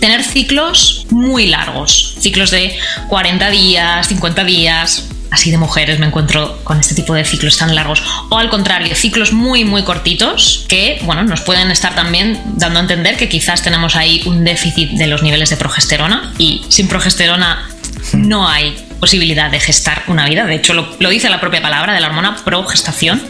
tener 0.00 0.24
ciclos 0.24 1.06
muy 1.10 1.46
largos, 1.46 2.14
ciclos 2.18 2.50
de 2.50 2.76
40 3.08 3.50
días, 3.50 4.08
50 4.08 4.44
días, 4.44 5.08
así 5.32 5.50
de 5.50 5.56
mujeres 5.56 5.98
me 5.98 6.06
encuentro 6.06 6.60
con 6.62 6.78
este 6.78 6.94
tipo 6.94 7.14
de 7.14 7.24
ciclos 7.24 7.56
tan 7.56 7.74
largos. 7.74 8.02
O 8.28 8.38
al 8.38 8.50
contrario, 8.50 8.94
ciclos 8.94 9.32
muy, 9.32 9.64
muy 9.64 9.82
cortitos 9.82 10.66
que, 10.68 11.00
bueno, 11.04 11.24
nos 11.24 11.40
pueden 11.40 11.70
estar 11.70 11.94
también 11.94 12.40
dando 12.56 12.78
a 12.78 12.82
entender 12.82 13.16
que 13.16 13.30
quizás 13.30 13.62
tenemos 13.62 13.96
ahí 13.96 14.22
un 14.26 14.44
déficit 14.44 14.90
de 14.90 15.06
los 15.06 15.22
niveles 15.22 15.48
de 15.48 15.56
progesterona 15.56 16.34
y 16.38 16.62
sin 16.68 16.86
progesterona 16.86 17.66
no 18.12 18.46
hay 18.46 18.76
posibilidad 19.00 19.50
de 19.50 19.58
gestar 19.58 20.02
una 20.06 20.28
vida. 20.28 20.44
De 20.44 20.54
hecho, 20.54 20.74
lo, 20.74 21.08
dice 21.08 21.30
la 21.30 21.40
propia 21.40 21.62
palabra 21.62 21.94
de 21.94 22.00
la 22.00 22.08
hormona 22.08 22.36
progestación. 22.44 23.22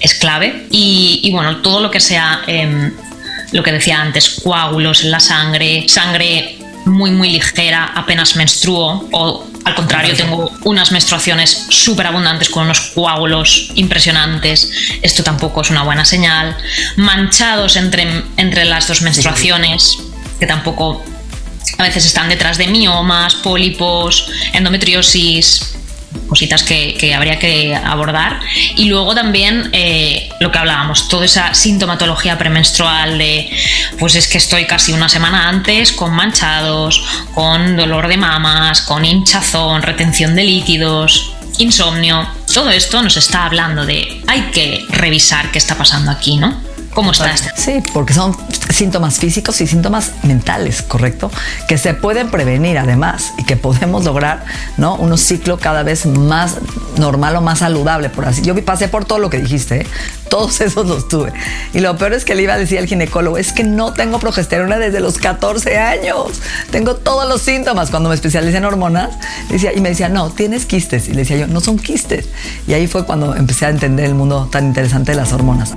Es 0.00 0.14
clave. 0.14 0.66
Y, 0.70 1.28
bueno, 1.32 1.58
todo 1.58 1.80
lo 1.80 1.90
que 1.90 2.00
sea 2.00 2.42
em, 2.46 2.92
lo 3.52 3.62
que 3.62 3.72
decía 3.72 4.00
antes, 4.00 4.40
coágulos 4.42 5.04
en 5.04 5.10
la 5.10 5.20
sangre, 5.20 5.86
sangre 5.88 6.56
muy 6.86 7.10
muy 7.10 7.30
ligera, 7.30 7.92
apenas 7.94 8.36
menstruo 8.36 9.08
o 9.12 9.46
al 9.66 9.74
contrario, 9.74 10.14
tengo 10.14 10.52
unas 10.62 10.92
menstruaciones 10.92 11.66
súper 11.70 12.06
abundantes 12.06 12.50
con 12.50 12.62
unos 12.62 12.92
coágulos 12.94 13.72
impresionantes. 13.74 14.70
Esto 15.02 15.24
tampoco 15.24 15.62
es 15.62 15.70
una 15.70 15.82
buena 15.82 16.04
señal. 16.04 16.56
Manchados 16.94 17.74
entre, 17.74 18.22
entre 18.36 18.64
las 18.64 18.86
dos 18.86 19.02
menstruaciones, 19.02 19.98
que 20.38 20.46
tampoco 20.46 21.04
a 21.78 21.82
veces 21.82 22.06
están 22.06 22.28
detrás 22.28 22.58
de 22.58 22.68
miomas, 22.68 23.34
pólipos, 23.34 24.30
endometriosis, 24.52 25.74
cositas 26.28 26.62
que, 26.62 27.14
habría 27.14 27.38
que 27.38 27.74
abordar. 27.74 28.40
Y 28.76 28.86
luego 28.86 29.14
también 29.14 29.70
eh, 29.72 30.28
lo 30.40 30.50
que 30.50 30.58
hablábamos, 30.58 31.08
toda 31.08 31.24
esa 31.24 31.54
sintomatología 31.54 32.38
premenstrual 32.38 33.18
de, 33.18 33.48
pues 33.98 34.14
es 34.14 34.28
que 34.28 34.38
estoy 34.38 34.66
casi 34.66 34.92
una 34.92 35.08
semana 35.08 35.48
antes 35.48 35.92
con 35.92 36.12
manchados, 36.12 37.02
con 37.34 37.76
dolor 37.76 38.08
de 38.08 38.16
mamas, 38.16 38.82
con 38.82 39.04
hinchazón, 39.04 39.82
retención 39.82 40.34
de 40.34 40.44
líquidos, 40.44 41.32
insomnio. 41.58 42.28
Todo 42.52 42.70
esto 42.70 43.02
nos 43.02 43.16
está 43.16 43.44
hablando 43.44 43.84
de 43.84 44.22
hay 44.26 44.42
que 44.52 44.84
revisar 44.88 45.50
qué 45.50 45.58
está 45.58 45.76
pasando 45.76 46.10
aquí, 46.10 46.36
¿no? 46.36 46.65
¿Cómo 46.96 47.10
está 47.12 47.30
este? 47.30 47.50
Sí, 47.56 47.82
porque 47.92 48.14
son 48.14 48.34
síntomas 48.70 49.18
físicos 49.18 49.60
y 49.60 49.66
síntomas 49.66 50.12
mentales, 50.22 50.80
¿correcto? 50.80 51.30
Que 51.68 51.76
se 51.76 51.92
pueden 51.92 52.30
prevenir 52.30 52.78
además 52.78 53.34
y 53.36 53.44
que 53.44 53.54
podemos 53.54 54.04
lograr, 54.04 54.46
¿no? 54.78 54.94
Un 54.94 55.18
ciclo 55.18 55.58
cada 55.58 55.82
vez 55.82 56.06
más 56.06 56.56
normal 56.96 57.36
o 57.36 57.42
más 57.42 57.58
saludable, 57.58 58.08
por 58.08 58.24
así. 58.24 58.40
Yo 58.40 58.54
pasé 58.64 58.88
por 58.88 59.04
todo 59.04 59.18
lo 59.18 59.28
que 59.28 59.36
dijiste, 59.36 59.82
¿eh? 59.82 59.86
todos 60.30 60.58
esos 60.62 60.86
los 60.86 61.06
tuve. 61.06 61.34
Y 61.74 61.80
lo 61.80 61.98
peor 61.98 62.14
es 62.14 62.24
que 62.24 62.34
le 62.34 62.44
iba 62.44 62.54
a 62.54 62.58
decir 62.58 62.78
al 62.78 62.86
ginecólogo, 62.86 63.36
es 63.36 63.52
que 63.52 63.62
no 63.62 63.92
tengo 63.92 64.18
progesterona 64.18 64.78
desde 64.78 65.00
los 65.00 65.18
14 65.18 65.76
años. 65.76 66.40
Tengo 66.70 66.96
todos 66.96 67.28
los 67.28 67.42
síntomas. 67.42 67.90
Cuando 67.90 68.08
me 68.08 68.14
especialicé 68.14 68.56
en 68.56 68.64
hormonas, 68.64 69.10
y 69.50 69.80
me 69.82 69.90
decía, 69.90 70.08
no, 70.08 70.30
tienes 70.30 70.64
quistes. 70.64 71.08
Y 71.08 71.10
le 71.10 71.18
decía 71.18 71.36
yo, 71.36 71.46
no 71.46 71.60
son 71.60 71.78
quistes. 71.78 72.26
Y 72.66 72.72
ahí 72.72 72.86
fue 72.86 73.04
cuando 73.04 73.36
empecé 73.36 73.66
a 73.66 73.68
entender 73.68 74.06
el 74.06 74.14
mundo 74.14 74.48
tan 74.50 74.64
interesante 74.64 75.12
de 75.12 75.18
las 75.18 75.34
hormonas. 75.34 75.74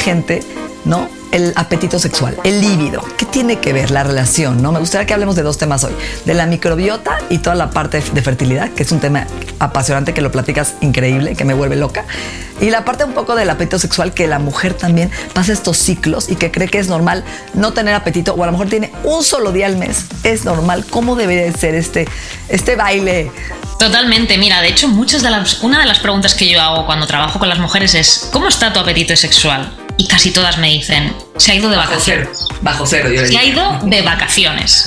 Gente, 0.00 0.40
no? 0.84 1.08
El 1.30 1.52
apetito 1.54 2.00
sexual, 2.00 2.36
el 2.42 2.60
líbido, 2.60 3.04
¿qué 3.16 3.24
tiene 3.24 3.60
que 3.60 3.72
ver 3.72 3.92
la 3.92 4.02
relación? 4.02 4.60
¿no? 4.60 4.72
Me 4.72 4.80
gustaría 4.80 5.06
que 5.06 5.14
hablemos 5.14 5.36
de 5.36 5.42
dos 5.42 5.58
temas 5.58 5.84
hoy, 5.84 5.92
de 6.24 6.34
la 6.34 6.46
microbiota 6.46 7.18
y 7.28 7.38
toda 7.38 7.54
la 7.54 7.70
parte 7.70 8.00
de 8.00 8.22
fertilidad, 8.22 8.70
que 8.70 8.82
es 8.82 8.90
un 8.90 8.98
tema 8.98 9.28
apasionante 9.60 10.12
que 10.12 10.22
lo 10.22 10.32
platicas 10.32 10.74
increíble, 10.80 11.36
que 11.36 11.44
me 11.44 11.54
vuelve 11.54 11.76
loca, 11.76 12.04
y 12.60 12.70
la 12.70 12.84
parte 12.84 13.04
un 13.04 13.12
poco 13.12 13.36
del 13.36 13.48
apetito 13.48 13.78
sexual, 13.78 14.12
que 14.12 14.26
la 14.26 14.40
mujer 14.40 14.74
también 14.74 15.12
pasa 15.32 15.52
estos 15.52 15.76
ciclos 15.76 16.28
y 16.28 16.34
que 16.34 16.50
cree 16.50 16.66
que 16.66 16.78
es 16.78 16.88
normal 16.88 17.22
no 17.54 17.72
tener 17.72 17.94
apetito, 17.94 18.34
o 18.34 18.42
a 18.42 18.46
lo 18.46 18.52
mejor 18.52 18.68
tiene 18.68 18.90
un 19.04 19.22
solo 19.22 19.52
día 19.52 19.66
al 19.66 19.76
mes, 19.76 20.06
es 20.24 20.44
normal, 20.44 20.84
¿cómo 20.90 21.14
debería 21.14 21.52
ser 21.52 21.76
este, 21.76 22.08
este 22.48 22.74
baile 22.74 23.30
Totalmente, 23.80 24.36
mira, 24.36 24.60
de 24.60 24.68
hecho, 24.68 24.88
muchas 24.88 25.22
de 25.22 25.30
las, 25.30 25.62
una 25.62 25.80
de 25.80 25.86
las 25.86 26.00
preguntas 26.00 26.34
que 26.34 26.46
yo 26.46 26.60
hago 26.60 26.84
cuando 26.84 27.06
trabajo 27.06 27.38
con 27.38 27.48
las 27.48 27.58
mujeres 27.58 27.94
es 27.94 28.28
¿cómo 28.30 28.48
está 28.48 28.74
tu 28.74 28.78
apetito 28.78 29.16
sexual? 29.16 29.79
Y 30.00 30.06
casi 30.06 30.30
todas 30.30 30.56
me 30.56 30.70
dicen, 30.70 31.14
se 31.36 31.52
ha 31.52 31.54
ido 31.56 31.68
de 31.68 31.76
vacaciones. 31.76 32.46
Bajo 32.62 32.86
cero, 32.86 33.10
yo 33.12 33.26
Se 33.26 33.36
ha 33.36 33.44
ido 33.44 33.80
de 33.82 34.00
vacaciones. 34.00 34.86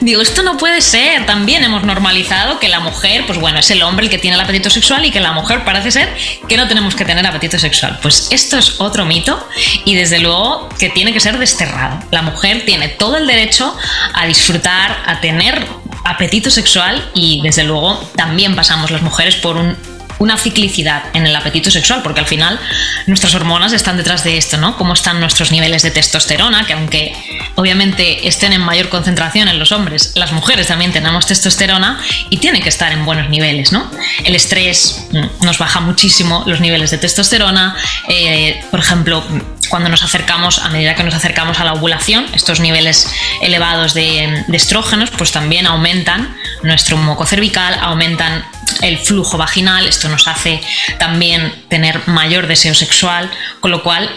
Digo, 0.00 0.22
esto 0.22 0.42
no 0.42 0.56
puede 0.56 0.80
ser. 0.80 1.26
También 1.26 1.62
hemos 1.64 1.84
normalizado 1.84 2.58
que 2.58 2.70
la 2.70 2.80
mujer, 2.80 3.26
pues 3.26 3.38
bueno, 3.38 3.58
es 3.58 3.70
el 3.70 3.82
hombre 3.82 4.06
el 4.06 4.10
que 4.10 4.16
tiene 4.16 4.36
el 4.36 4.40
apetito 4.40 4.70
sexual 4.70 5.04
y 5.04 5.10
que 5.10 5.20
la 5.20 5.32
mujer 5.32 5.64
parece 5.64 5.90
ser 5.90 6.08
que 6.48 6.56
no 6.56 6.66
tenemos 6.66 6.94
que 6.94 7.04
tener 7.04 7.26
apetito 7.26 7.58
sexual. 7.58 7.98
Pues 8.00 8.28
esto 8.30 8.56
es 8.56 8.80
otro 8.80 9.04
mito 9.04 9.46
y 9.84 9.96
desde 9.96 10.18
luego 10.18 10.70
que 10.78 10.88
tiene 10.88 11.12
que 11.12 11.20
ser 11.20 11.36
desterrado. 11.36 12.02
La 12.10 12.22
mujer 12.22 12.64
tiene 12.64 12.88
todo 12.88 13.18
el 13.18 13.26
derecho 13.26 13.76
a 14.14 14.26
disfrutar, 14.26 14.96
a 15.04 15.20
tener 15.20 15.62
apetito 16.06 16.48
sexual 16.50 17.10
y 17.12 17.42
desde 17.42 17.64
luego 17.64 18.02
también 18.16 18.56
pasamos 18.56 18.90
las 18.90 19.02
mujeres 19.02 19.36
por 19.36 19.58
un 19.58 19.76
una 20.18 20.36
ciclicidad 20.36 21.04
en 21.12 21.26
el 21.26 21.34
apetito 21.34 21.70
sexual, 21.70 22.02
porque 22.02 22.20
al 22.20 22.26
final 22.26 22.58
nuestras 23.06 23.34
hormonas 23.34 23.72
están 23.72 23.96
detrás 23.96 24.24
de 24.24 24.36
esto, 24.36 24.56
¿no? 24.56 24.76
Cómo 24.76 24.92
están 24.92 25.20
nuestros 25.20 25.50
niveles 25.50 25.82
de 25.82 25.90
testosterona, 25.90 26.66
que 26.66 26.72
aunque 26.72 27.14
obviamente 27.56 28.26
estén 28.28 28.52
en 28.52 28.60
mayor 28.60 28.88
concentración 28.88 29.48
en 29.48 29.58
los 29.58 29.72
hombres, 29.72 30.12
las 30.14 30.32
mujeres 30.32 30.68
también 30.68 30.92
tenemos 30.92 31.26
testosterona 31.26 32.00
y 32.30 32.38
tiene 32.38 32.60
que 32.60 32.68
estar 32.68 32.92
en 32.92 33.04
buenos 33.04 33.28
niveles, 33.28 33.72
¿no? 33.72 33.90
El 34.24 34.34
estrés 34.34 35.06
mm, 35.10 35.44
nos 35.44 35.58
baja 35.58 35.80
muchísimo 35.80 36.44
los 36.46 36.60
niveles 36.60 36.90
de 36.90 36.98
testosterona, 36.98 37.76
eh, 38.08 38.62
por 38.70 38.80
ejemplo, 38.80 39.24
cuando 39.68 39.88
nos 39.88 40.02
acercamos, 40.02 40.58
a 40.58 40.68
medida 40.68 40.94
que 40.94 41.02
nos 41.02 41.14
acercamos 41.14 41.58
a 41.58 41.64
la 41.64 41.72
ovulación, 41.72 42.26
estos 42.34 42.60
niveles 42.60 43.08
elevados 43.40 43.94
de, 43.94 44.44
de 44.46 44.56
estrógenos, 44.56 45.10
pues 45.10 45.32
también 45.32 45.66
aumentan 45.66 46.36
nuestro 46.62 46.96
moco 46.96 47.26
cervical, 47.26 47.76
aumentan 47.80 48.44
el 48.82 48.98
flujo 48.98 49.38
vaginal, 49.38 49.86
esto 49.86 50.08
nos 50.08 50.28
hace 50.28 50.60
también 50.98 51.52
tener 51.68 52.06
mayor 52.08 52.46
deseo 52.46 52.74
sexual, 52.74 53.30
con 53.60 53.70
lo 53.70 53.82
cual 53.82 54.10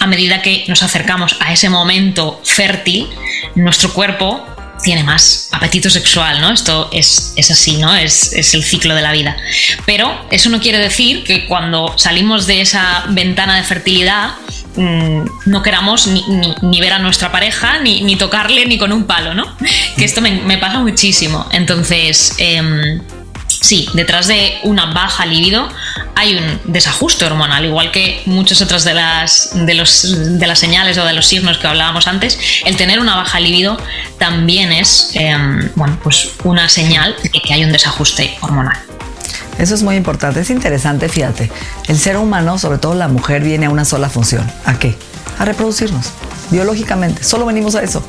a 0.00 0.06
medida 0.06 0.42
que 0.42 0.64
nos 0.68 0.82
acercamos 0.82 1.36
a 1.40 1.52
ese 1.52 1.68
momento 1.68 2.40
fértil, 2.44 3.08
nuestro 3.54 3.92
cuerpo 3.92 4.44
tiene 4.82 5.02
más 5.02 5.48
apetito 5.52 5.90
sexual, 5.90 6.40
¿no? 6.40 6.52
Esto 6.52 6.88
es, 6.92 7.34
así, 7.50 7.76
¿no? 7.76 7.94
Es, 7.94 8.54
el 8.54 8.62
ciclo 8.62 8.94
de 8.94 9.02
la 9.02 9.12
vida. 9.12 9.36
Pero 9.84 10.26
eso 10.30 10.50
no 10.50 10.60
quiere 10.60 10.78
decir 10.78 11.24
que 11.24 11.46
cuando 11.46 11.96
salimos 11.96 12.46
de 12.46 12.60
esa 12.60 13.04
ventana 13.08 13.56
de 13.56 13.62
fertilidad 13.62 14.34
mm, 14.76 15.24
no 15.46 15.62
queramos 15.62 16.06
ni, 16.06 16.80
ver 16.80 16.92
a 16.92 16.98
nuestra 16.98 17.32
pareja, 17.32 17.78
ni, 17.80 18.16
tocarle 18.16 18.66
ni 18.66 18.78
con 18.78 18.92
un 18.92 19.04
palo, 19.04 19.34
¿no? 19.34 19.56
Que 19.96 20.04
esto 20.04 20.20
me, 20.20 20.58
pasa 20.58 20.78
muchísimo. 20.80 21.46
Entonces, 21.52 22.34
em, 22.38 23.00
Sí, 23.60 23.88
detrás 23.94 24.26
de 24.26 24.58
una 24.64 24.86
baja 24.92 25.26
libido 25.26 25.68
hay 26.14 26.36
un 26.36 26.72
desajuste 26.72 27.24
hormonal, 27.24 27.64
igual 27.64 27.90
que 27.90 28.22
muchas 28.26 28.62
otras 28.62 28.84
de 28.84 28.94
las, 28.94 29.50
de, 29.54 29.74
los, 29.74 30.38
de 30.38 30.46
las 30.46 30.58
señales 30.58 30.96
o 30.98 31.04
de 31.04 31.12
los 31.12 31.26
signos 31.26 31.58
que 31.58 31.66
hablábamos 31.66 32.06
antes. 32.06 32.38
El 32.64 32.76
tener 32.76 33.00
una 33.00 33.16
baja 33.16 33.40
libido 33.40 33.76
también 34.18 34.72
es 34.72 35.10
em, 35.14 35.70
bueno, 35.74 35.98
pues 36.02 36.30
una 36.44 36.68
señal 36.68 37.14
de 37.22 37.40
que 37.40 37.54
hay 37.54 37.64
un 37.64 37.72
desajuste 37.72 38.36
hormonal. 38.40 38.78
Eso 39.58 39.74
es 39.74 39.82
muy 39.82 39.96
importante, 39.96 40.40
es 40.40 40.50
interesante, 40.50 41.08
fíjate. 41.08 41.50
El 41.88 41.98
ser 41.98 42.18
humano, 42.18 42.58
sobre 42.58 42.78
todo 42.78 42.94
la 42.94 43.08
mujer, 43.08 43.42
viene 43.42 43.66
a 43.66 43.70
una 43.70 43.84
sola 43.84 44.08
función. 44.08 44.50
¿A 44.64 44.78
qué? 44.78 44.94
A 45.38 45.44
reproducirnos 45.44 46.12
biológicamente. 46.50 47.24
Solo 47.24 47.46
venimos 47.46 47.74
a 47.74 47.82
eso. 47.82 48.02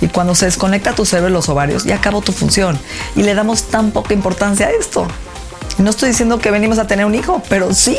Y 0.00 0.08
cuando 0.08 0.34
se 0.34 0.46
desconecta 0.46 0.94
tu 0.94 1.04
cerebro 1.04 1.30
y 1.30 1.32
los 1.32 1.48
ovarios, 1.48 1.84
ya 1.84 1.96
acabó 1.96 2.20
tu 2.20 2.32
función. 2.32 2.78
Y 3.16 3.22
le 3.22 3.34
damos 3.34 3.64
tan 3.64 3.90
poca 3.90 4.14
importancia 4.14 4.66
a 4.66 4.70
esto. 4.70 5.06
No 5.78 5.90
estoy 5.90 6.10
diciendo 6.10 6.38
que 6.38 6.50
venimos 6.50 6.78
a 6.78 6.86
tener 6.86 7.04
un 7.04 7.14
hijo, 7.14 7.42
pero 7.48 7.74
sí. 7.74 7.98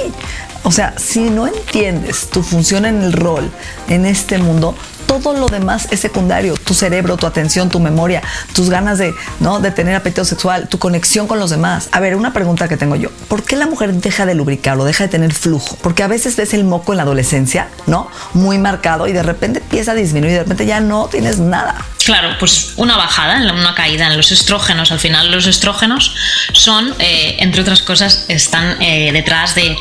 O 0.64 0.72
sea, 0.72 0.96
si 0.98 1.30
no 1.30 1.46
entiendes 1.48 2.30
tu 2.30 2.42
función 2.42 2.86
en 2.86 3.04
el 3.04 3.14
rol 3.14 3.52
en 3.88 4.06
este 4.06 4.38
mundo, 4.38 4.76
todo 5.08 5.34
lo 5.34 5.48
demás 5.48 5.88
es 5.92 6.00
secundario. 6.00 6.56
Tu 6.56 6.74
cerebro, 6.74 7.18
tu 7.18 7.28
atención, 7.28 7.70
tu 7.70 7.80
memoria, 7.80 8.22
tus 8.54 8.70
ganas 8.70 8.98
de, 8.98 9.14
¿no? 9.40 9.60
de 9.60 9.72
tener 9.72 9.96
apetito 9.96 10.26
sexual, 10.26 10.68
tu 10.68 10.80
conexión 10.80 11.28
con 11.28 11.40
los 11.40 11.50
demás. 11.50 11.90
A 11.92 12.00
ver, 12.00 12.16
una 12.16 12.34
pregunta 12.34 12.68
que 12.68 12.78
tengo 12.78 12.96
yo. 12.96 13.10
¿Por 13.28 13.44
qué 13.44 13.56
la 13.56 13.66
mujer 13.66 13.94
deja 13.94 14.26
de 14.26 14.36
lubricar 14.36 14.78
o 14.78 14.86
deja 14.86 15.06
de 15.06 15.10
tener 15.10 15.34
flujo? 15.34 15.78
Porque 15.82 16.04
a 16.04 16.08
veces 16.08 16.36
ves 16.36 16.54
el 16.54 16.64
moco 16.64 16.94
en 16.94 16.98
la 16.98 17.04
adolescencia, 17.04 17.70
¿no? 17.88 18.10
Muy 18.34 18.58
marcado 18.58 19.08
y 19.08 19.14
de 19.14 19.24
repente 19.24 19.60
empieza 19.60 19.92
a 19.92 19.96
disminuir 19.96 20.32
y 20.32 20.36
de 20.36 20.44
repente 20.44 20.66
ya 20.66 20.80
no 20.80 21.08
tienes 21.08 21.40
nada. 21.40 21.86
Claro, 22.06 22.36
pues 22.40 22.74
una 22.76 22.98
bajada, 22.98 23.38
una 23.52 23.74
caída 23.74 24.06
en 24.06 24.16
los 24.16 24.32
estrógenos. 24.32 24.92
Al 24.92 25.00
final 25.00 25.32
los 25.32 25.48
estrógenos 25.48 26.14
son, 26.54 26.94
eh, 27.00 27.38
entre 27.40 27.62
otras 27.62 27.82
cosas, 27.82 28.26
están 28.28 28.80
eh, 28.80 29.12
detrás 29.12 29.56
de, 29.56 29.76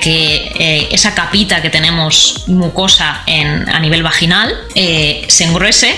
que 0.00 0.52
eh, 0.54 0.88
esa 0.92 1.14
capita 1.14 1.62
que 1.62 1.70
tenemos 1.70 2.44
mucosa 2.46 3.24
a 3.26 3.80
nivel 3.80 4.04
vaginal 4.04 4.55
se 4.74 5.44
engruese 5.44 5.94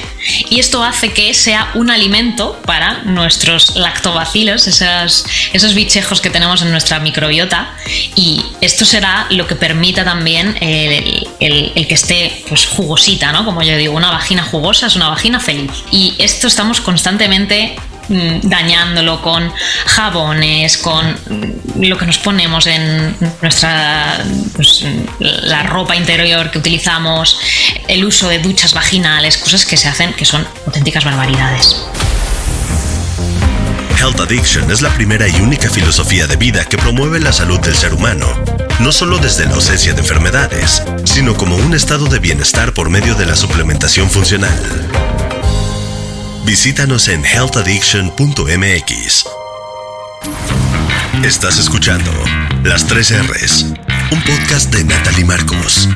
y 0.51 0.61
esto 0.61 0.83
hace 0.85 1.13
que 1.13 1.35
sea 1.35 1.71
un 1.75 1.91
alimento 1.91 2.61
para 2.65 3.03
nuestros 3.05 3.77
lactobacilos, 3.77 4.67
esos, 4.67 5.75
bichejos 5.75 6.21
que 6.21 6.31
tenemos 6.31 6.63
en 6.63 6.71
nuestra 6.71 6.99
microbiota 7.01 7.71
y 8.15 8.43
esto 8.61 8.85
será 8.85 9.27
lo 9.31 9.47
que 9.47 9.55
permita 9.55 10.05
también 10.05 10.57
el, 10.61 11.27
el 11.41 11.87
que 11.87 11.95
esté 11.95 12.45
pues, 12.49 12.67
jugosita, 12.67 13.33
¿no? 13.33 13.45
Como 13.45 13.63
yo 13.63 13.77
digo, 13.77 13.95
una 13.95 14.11
vagina 14.11 14.43
jugosa 14.43 14.87
es 14.87 14.97
una 14.97 15.09
vagina 15.09 15.41
feliz 15.41 15.71
y 15.91 16.15
esto 16.19 16.47
estamos 16.47 16.81
constantemente 16.81 17.77
dañándolo 18.09 19.21
con 19.23 19.53
jabones, 19.87 20.79
con 20.79 21.13
mm, 21.13 21.83
lo 21.83 21.99
que 21.99 22.07
nos 22.07 22.19
ponemos 22.19 22.67
en 22.67 23.17
nuestra 23.43 24.25
pues, 24.55 24.85
la 25.19 25.63
ropa 25.65 25.97
interior 25.97 26.51
que 26.51 26.59
utilizamos, 26.59 27.39
el 27.87 28.05
uso 28.05 28.29
de 28.29 28.39
duchas 28.39 28.75
vaginales, 28.75 29.37
cosas 29.39 29.67
que 29.67 29.77
se 29.77 29.89
hacen 29.89 30.13
que 30.15 30.25
son 30.25 30.47
auténticas 30.67 31.05
barbaridades. 31.05 31.85
Health 33.99 34.21
Addiction 34.21 34.71
es 34.71 34.81
la 34.81 34.91
primera 34.91 35.27
y 35.27 35.41
única 35.41 35.69
filosofía 35.69 36.29
de 36.29 36.37
vida 36.37 36.65
que 36.65 36.79
promueve 36.79 37.19
la 37.19 37.33
salud 37.33 37.59
del 37.59 37.75
ser 37.75 37.95
humano, 37.95 38.29
no 38.79 38.93
solo 38.93 39.19
desde 39.19 39.45
la 39.47 39.57
ausencia 39.57 39.93
de 39.93 40.01
enfermedades, 40.01 40.85
sino 41.05 41.37
como 41.37 41.57
un 41.57 41.75
estado 41.75 42.07
de 42.07 42.21
bienestar 42.21 42.73
por 42.73 42.91
medio 42.91 43.17
de 43.17 43.27
la 43.27 43.35
suplementación 43.35 44.09
funcional. 44.09 45.08
Visítanos 46.49 47.09
en 47.09 47.23
healthaddiction.mx. 47.27 49.27
Estás 51.23 51.59
escuchando 51.59 52.11
Las 52.65 52.87
3 52.87 53.29
R's, 53.29 53.67
un 54.11 54.23
podcast 54.23 54.75
de 54.75 54.83
Natalie 54.85 55.27
Marcos. 55.27 55.91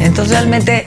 Entonces 0.00 0.30
realmente, 0.30 0.86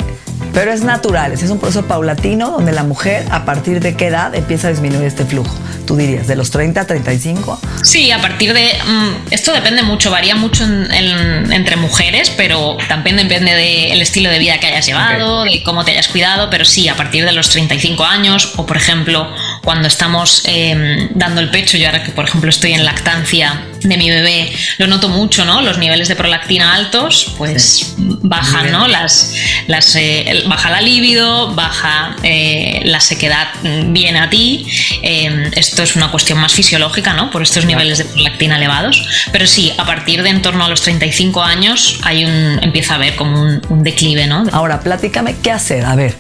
pero 0.53 0.71
es 0.71 0.83
natural, 0.83 1.31
es 1.31 1.43
un 1.43 1.59
proceso 1.59 1.85
paulatino 1.85 2.51
donde 2.51 2.71
la 2.71 2.83
mujer 2.83 3.25
a 3.31 3.45
partir 3.45 3.79
de 3.79 3.95
qué 3.95 4.07
edad 4.07 4.35
empieza 4.35 4.67
a 4.67 4.71
disminuir 4.71 5.05
este 5.05 5.25
flujo 5.25 5.55
tú 5.89 5.95
dirías? 5.95 6.27
¿De 6.27 6.35
los 6.35 6.51
30 6.51 6.81
a 6.81 6.85
35? 6.85 7.59
Sí, 7.81 8.11
a 8.11 8.21
partir 8.21 8.53
de... 8.53 8.61
Mm, 8.85 9.33
esto 9.33 9.51
depende 9.51 9.81
mucho, 9.81 10.11
varía 10.11 10.35
mucho 10.35 10.63
entre 10.63 11.77
mujeres, 11.77 12.29
pero 12.29 12.77
también 12.87 13.17
depende 13.17 13.55
del 13.55 13.99
estilo 13.99 14.29
de 14.29 14.37
vida 14.37 14.59
que 14.59 14.67
hayas 14.67 14.85
llevado, 14.85 15.45
de 15.45 15.63
cómo 15.63 15.83
te 15.83 15.91
hayas 15.91 16.07
cuidado, 16.07 16.51
pero 16.51 16.63
sí, 16.63 16.87
a 16.87 16.95
partir 16.95 17.25
de 17.25 17.31
los 17.31 17.49
35 17.49 18.05
años 18.05 18.53
o, 18.57 18.67
por 18.67 18.77
ejemplo, 18.77 19.33
cuando 19.63 19.87
estamos 19.87 20.43
em, 20.45 21.09
dando 21.13 21.41
el 21.41 21.49
pecho, 21.49 21.77
yo 21.77 21.87
ahora 21.87 22.03
que, 22.03 22.11
por 22.11 22.25
ejemplo, 22.25 22.49
estoy 22.49 22.73
en 22.73 22.85
lactancia 22.85 23.65
de 23.81 23.97
mi 23.97 24.09
bebé, 24.09 24.51
lo 24.77 24.87
noto 24.87 25.09
mucho, 25.09 25.45
¿no? 25.45 25.61
Los 25.61 25.77
niveles 25.77 26.07
de 26.07 26.15
prolactina 26.15 26.73
altos, 26.73 27.33
pues 27.37 27.93
bajan, 27.97 28.71
¿no? 28.71 28.87
Las, 28.87 29.33
las, 29.67 29.95
eh, 29.95 30.43
baja 30.47 30.69
la 30.69 30.81
libido, 30.81 31.53
baja 31.53 32.15
eh, 32.23 32.81
la 32.85 32.99
sequedad, 32.99 33.47
mm, 33.63 33.93
viene 33.93 34.19
a 34.19 34.29
ti. 34.29 34.67
Em, 35.01 35.51
esto 35.55 35.83
es 35.83 35.95
una 35.95 36.11
cuestión 36.11 36.39
más 36.39 36.53
fisiológica, 36.53 37.13
¿no? 37.13 37.31
Por 37.31 37.41
estos 37.41 37.65
niveles 37.65 37.97
de 37.99 38.05
prolactina 38.05 38.57
elevados. 38.57 39.05
Pero 39.31 39.47
sí, 39.47 39.73
a 39.77 39.85
partir 39.85 40.23
de 40.23 40.29
en 40.29 40.41
torno 40.41 40.65
a 40.65 40.69
los 40.69 40.81
35 40.81 41.41
años 41.41 41.99
hay 42.03 42.25
un, 42.25 42.59
empieza 42.61 42.93
a 42.93 42.95
haber 42.97 43.15
como 43.15 43.41
un, 43.41 43.83
declive, 43.83 44.27
¿no? 44.27 44.45
Ahora, 44.51 44.81
platícame 44.81 45.37
qué 45.41 45.51
hacer. 45.51 45.85
A 45.85 45.95
ver, 45.95 46.15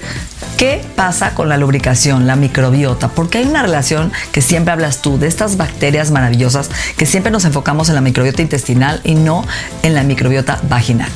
¿Qué 0.59 0.81
pasa 0.97 1.35
con 1.35 1.47
la 1.47 1.55
lubricación, 1.55 2.27
la 2.27 2.35
microbiota? 2.35 3.07
Porque 3.07 3.37
hay 3.37 3.45
una 3.45 3.61
relación 3.61 4.11
que 4.33 4.41
siempre 4.41 4.73
hablas 4.73 5.01
tú 5.01 5.17
de 5.17 5.25
estas 5.27 5.55
bacterias 5.55 6.11
maravillosas 6.11 6.69
que 6.97 7.05
siempre 7.05 7.31
nos 7.31 7.45
enfocamos 7.45 7.87
en 7.87 7.95
la 7.95 8.01
microbiota 8.01 8.41
intestinal 8.41 8.99
y 9.05 9.15
no 9.15 9.45
en 9.83 9.95
la 9.95 10.03
microbiota 10.03 10.59
vaginal. 10.63 11.09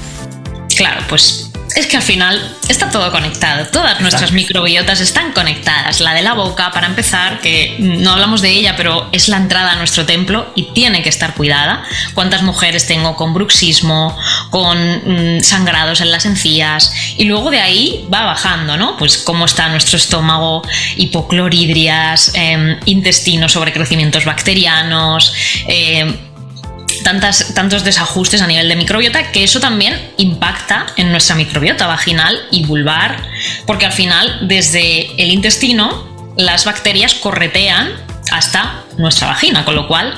Claro, 0.77 1.01
pues 1.09 1.42
es 1.75 1.87
que 1.87 1.97
al 1.97 2.03
final 2.03 2.57
está 2.67 2.89
todo 2.89 3.11
conectado. 3.11 3.65
Todas 3.67 3.99
nuestras 4.01 4.31
microbiotas 4.31 5.01
están 5.01 5.31
conectadas. 5.31 5.99
La 5.99 6.13
de 6.13 6.21
la 6.21 6.33
boca, 6.33 6.71
para 6.71 6.87
empezar, 6.87 7.39
que 7.39 7.75
no 7.79 8.11
hablamos 8.11 8.41
de 8.41 8.51
ella, 8.51 8.75
pero 8.75 9.09
es 9.11 9.27
la 9.27 9.37
entrada 9.37 9.71
a 9.71 9.75
nuestro 9.75 10.05
templo 10.05 10.51
y 10.55 10.71
tiene 10.73 11.01
que 11.01 11.09
estar 11.09 11.33
cuidada. 11.33 11.83
¿Cuántas 12.13 12.43
mujeres 12.43 12.85
tengo 12.85 13.15
con 13.15 13.33
bruxismo, 13.33 14.17
con 14.49 14.77
mm, 14.77 15.41
sangrados 15.41 16.01
en 16.01 16.11
las 16.11 16.25
encías? 16.25 16.93
Y 17.17 17.25
luego 17.25 17.49
de 17.49 17.59
ahí 17.59 18.07
va 18.13 18.23
bajando, 18.23 18.77
¿no? 18.77 18.97
Pues 18.97 19.17
cómo 19.17 19.45
está 19.45 19.69
nuestro 19.69 19.97
estómago, 19.97 20.61
hipocloridrias, 20.97 22.31
eh, 22.35 22.77
intestino, 22.85 23.49
sobrecrecimientos 23.49 24.25
bacterianos. 24.25 25.33
Eh, 25.67 26.32
tantos 27.03 27.83
desajustes 27.83 28.41
a 28.41 28.47
nivel 28.47 28.67
de 28.69 28.75
microbiota 28.75 29.31
que 29.31 29.43
eso 29.43 29.59
también 29.59 30.11
impacta 30.17 30.87
en 30.97 31.11
nuestra 31.11 31.35
microbiota 31.35 31.87
vaginal 31.87 32.39
y 32.51 32.65
vulvar, 32.65 33.23
porque 33.65 33.85
al 33.85 33.93
final 33.93 34.47
desde 34.47 35.11
el 35.21 35.31
intestino 35.31 36.07
las 36.37 36.65
bacterias 36.65 37.13
corretean 37.15 37.91
hasta 38.31 38.83
nuestra 38.97 39.27
vagina, 39.27 39.65
con 39.65 39.75
lo 39.75 39.87
cual, 39.87 40.13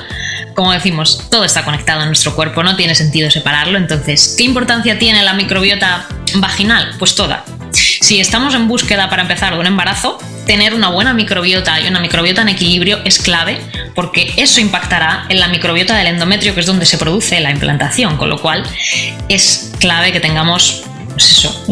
como 0.54 0.72
decimos, 0.72 1.28
todo 1.30 1.44
está 1.44 1.64
conectado 1.64 2.00
en 2.02 2.06
nuestro 2.06 2.34
cuerpo, 2.34 2.62
no 2.62 2.76
tiene 2.76 2.94
sentido 2.94 3.30
separarlo. 3.30 3.76
Entonces, 3.76 4.34
¿qué 4.38 4.44
importancia 4.44 4.98
tiene 4.98 5.22
la 5.22 5.34
microbiota 5.34 6.06
vaginal? 6.36 6.94
Pues 6.98 7.14
toda. 7.14 7.44
Si 7.72 8.20
estamos 8.20 8.54
en 8.54 8.68
búsqueda 8.68 9.10
para 9.10 9.22
empezar 9.22 9.52
un 9.58 9.66
embarazo, 9.66 10.18
tener 10.46 10.74
una 10.74 10.88
buena 10.88 11.12
microbiota 11.12 11.80
y 11.80 11.88
una 11.88 12.00
microbiota 12.00 12.42
en 12.42 12.48
equilibrio 12.48 13.00
es 13.04 13.18
clave 13.18 13.60
porque 13.94 14.32
eso 14.36 14.60
impactará 14.60 15.26
en 15.28 15.40
la 15.40 15.48
microbiota 15.48 15.96
del 15.96 16.06
endometrio, 16.06 16.54
que 16.54 16.60
es 16.60 16.66
donde 16.66 16.86
se 16.86 16.98
produce 16.98 17.40
la 17.40 17.50
implantación, 17.50 18.16
con 18.16 18.30
lo 18.30 18.40
cual 18.40 18.62
es 19.28 19.72
clave 19.80 20.12
que 20.12 20.20
tengamos 20.20 20.84
pues 21.16 21.30
eso, 21.30 21.64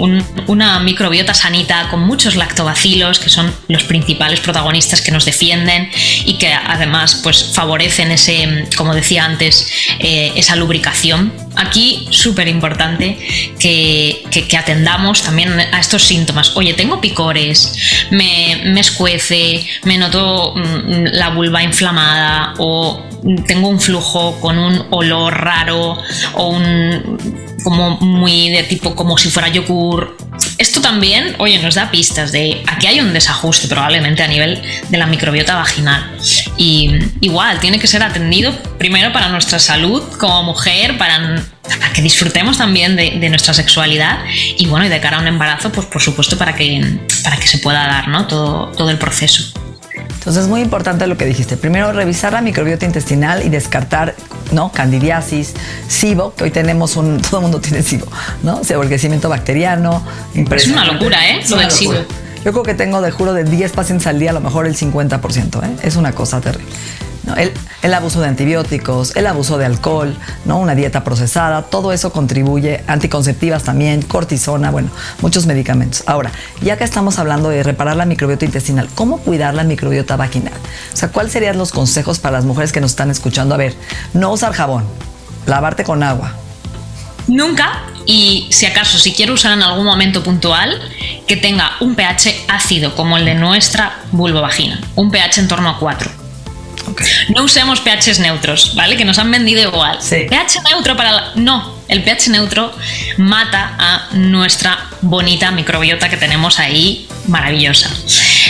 una 0.47 0.81
microbiota 0.81 1.35
sanita 1.35 1.89
con 1.91 2.01
muchos 2.01 2.35
lactobacilos, 2.35 3.19
que 3.19 3.29
son 3.29 3.55
los 3.69 3.85
principales 3.85 4.41
protagonistas 4.41 5.03
que 5.03 5.13
nos 5.13 5.27
defienden 5.27 5.91
y 6.25 6.39
que 6.39 6.51
además 6.51 7.21
pues, 7.23 7.51
favorecen 7.53 8.11
ese, 8.11 8.67
como 8.75 8.95
decía 8.95 9.27
antes, 9.27 9.71
eh, 9.99 10.33
esa 10.35 10.57
lubricación. 10.57 11.31
Aquí 11.57 12.09
súper 12.11 12.49
importante 12.49 13.19
que, 13.59 14.23
atendamos 14.59 15.23
también 15.23 15.61
a 15.61 15.79
estos 15.79 16.05
síntomas. 16.05 16.57
Oye, 16.57 16.73
tengo 16.73 17.03
picores, 17.03 18.07
me, 18.11 18.63
me 18.65 18.81
escuece, 18.81 19.67
me 19.83 19.99
noto 19.99 20.55
mm, 20.57 21.09
la 21.13 21.29
vulva 21.31 21.63
inflamada 21.63 22.55
o 22.57 23.05
tengo 23.47 23.69
un 23.69 23.79
flujo 23.79 24.41
con 24.41 24.59
un 24.59 24.87
olor 24.91 25.35
raro 25.35 25.99
o 26.35 26.49
un 26.49 27.54
como 27.65 27.99
muy 27.99 28.51
de 28.51 28.63
tipo 28.63 28.95
como 28.95 29.19
si 29.19 29.31
fuera 29.31 29.49
yogur. 29.49 30.17
Esto 30.59 30.81
también, 30.81 31.35
oye, 31.39 31.61
nos 31.61 31.75
da 31.75 31.91
pistas 31.91 32.31
de 32.31 32.63
aquí 32.69 32.87
hay 32.87 33.01
un 33.01 33.13
desajuste 33.13 33.67
probablemente 33.67 34.23
a 34.23 34.29
nivel 34.29 34.63
de 34.89 34.99
la 34.99 35.07
microbiota 35.07 35.57
vaginal. 35.57 36.17
Y 36.57 36.91
igual, 37.21 37.59
tiene 37.59 37.81
que 37.81 37.89
ser 37.89 38.03
atendido 38.03 38.53
primero 38.79 39.13
para 39.13 39.29
nuestra 39.31 39.59
salud 39.59 40.03
como 40.19 40.45
mujer, 40.45 40.97
para, 40.99 41.43
que 41.93 42.03
disfrutemos 42.03 42.59
también 42.59 42.95
de, 42.95 43.29
nuestra 43.31 43.55
sexualidad 43.55 44.19
y 44.59 44.67
bueno, 44.67 44.87
y 44.87 44.89
de 44.91 45.01
cara 45.01 45.17
a 45.17 45.21
un 45.21 45.27
embarazo, 45.27 45.73
pues 45.73 45.87
por 45.87 46.03
supuesto 46.03 46.39
para 46.39 46.55
que, 46.55 46.99
para 47.25 47.37
que 47.37 47.49
se 47.49 47.59
pueda 47.59 47.87
dar 47.87 48.09
¿no? 48.09 48.27
todo, 48.27 48.71
todo 48.77 48.91
el 48.91 48.99
proceso. 48.99 49.53
Entonces 50.25 50.45
es 50.45 50.49
muy 50.49 50.63
importante 50.63 51.07
lo 51.07 51.19
que 51.19 51.27
dijiste. 51.27 51.59
Primero, 51.59 51.93
revisar 51.93 52.33
la 52.33 52.41
microbiota 52.41 52.87
intestinal 52.87 53.45
y 53.45 53.51
descartar, 53.51 54.15
¿no? 54.55 54.73
Candidiasis, 54.73 55.55
SIBO, 55.89 56.35
que 56.35 56.45
hoy 56.45 56.51
tenemos 56.51 56.97
un, 56.97 57.21
todo 57.31 57.39
el 57.39 57.43
mundo 57.43 57.61
tiene 57.61 57.83
SIBO, 57.83 58.07
¿no? 58.43 58.59
O 58.59 58.65
sea, 58.65 58.79
bacteriano. 59.29 60.03
Es 60.35 60.69
una 60.69 60.85
locura, 60.85 61.29
¿eh? 61.29 61.43
Lo 61.49 61.57
del 61.57 61.71
SIBO. 61.71 61.95
Yo 62.45 62.53
creo 62.53 62.63
que 62.63 62.75
tengo, 62.75 63.01
de 63.01 63.11
juro, 63.11 63.33
de 63.33 63.45
10 63.45 63.73
pacientes 63.73 64.07
al 64.07 64.19
día, 64.19 64.31
a 64.31 64.35
lo 64.35 64.41
mejor 64.41 64.67
el 64.67 64.77
50%, 64.77 65.65
¿eh? 65.65 65.77
Es 65.83 65.97
una 65.97 66.13
cosa 66.13 66.41
terrible. 66.41 66.67
El, 67.83 67.95
abuso 67.95 68.21
de 68.21 68.29
antibióticos, 68.29 69.17
el 69.17 69.27
abuso 69.27 69.57
de 69.57 69.65
alcohol, 69.65 70.15
¿no? 70.45 70.59
una 70.59 70.75
dieta 70.75 71.05
procesada, 71.05 71.63
todo 71.63 71.93
eso 71.93 72.13
contribuye, 72.13 72.85
anticonceptivas 72.87 73.63
también, 73.65 74.03
cortisona, 74.03 74.71
bueno, 74.71 74.91
muchos 75.23 75.47
medicamentos. 75.47 76.05
Ahora, 76.07 76.31
ya 76.61 76.77
que 76.77 76.85
estamos 76.85 77.19
hablando 77.19 77.49
de 77.49 77.63
reparar 77.63 77.97
la 77.97 78.05
microbiota 78.05 78.45
intestinal, 78.45 78.89
¿cómo 78.95 79.19
cuidar 79.19 79.55
la 79.55 79.65
microbiota 79.65 80.17
vaginal? 80.17 80.53
O 80.93 80.97
sea, 80.97 81.11
¿cuáles 81.11 81.33
serían 81.33 81.57
los 81.57 81.73
consejos 81.73 82.19
para 82.21 82.37
las 82.37 82.45
mujeres 82.45 82.73
que 82.73 82.81
nos 82.81 82.91
están 82.91 83.11
escuchando? 83.11 83.55
A 83.55 83.59
ver, 83.59 83.75
no 84.13 84.31
usar 84.31 84.53
jabón, 84.53 84.85
lavarte 85.47 85.83
con 85.83 86.03
agua. 86.03 86.35
Nunca, 87.27 87.85
y 88.05 88.49
si 88.51 88.67
acaso, 88.67 88.99
si 88.99 89.15
quiero 89.15 89.33
usar 89.33 89.53
en 89.53 89.63
algún 89.63 89.87
momento 89.87 90.23
puntual, 90.23 90.79
que 91.27 91.37
tenga 91.37 91.71
un 91.81 91.95
pH 91.95 92.45
ácido 92.49 92.95
como 92.95 93.17
el 93.17 93.25
de 93.25 93.35
nuestra 93.35 93.97
vulvovagina, 94.13 94.79
un 94.95 95.11
pH 95.11 95.41
en 95.41 95.49
torno 95.49 95.71
a 95.71 95.79
4 95.79 96.24
no 97.35 97.45
usemos 97.45 97.81
pHs 97.81 98.19
neutros, 98.21 98.75
¿vale? 98.75 98.97
Que 98.97 99.05
nos 99.05 99.19
han 99.19 99.31
vendido 99.31 99.63
igual. 99.63 99.99
pH 99.99 100.63
neutro 100.71 100.97
para 100.97 101.33
No, 101.35 101.75
el 101.89 102.03
pH 102.03 102.31
neutro 102.31 102.73
mata 103.19 103.75
a 103.79 104.09
nuestra 104.13 104.89
bonita 105.03 105.51
microbiota 105.51 106.09
que 106.09 106.17
tenemos 106.17 106.59
ahí, 106.59 107.09
maravillosa. 107.27 107.91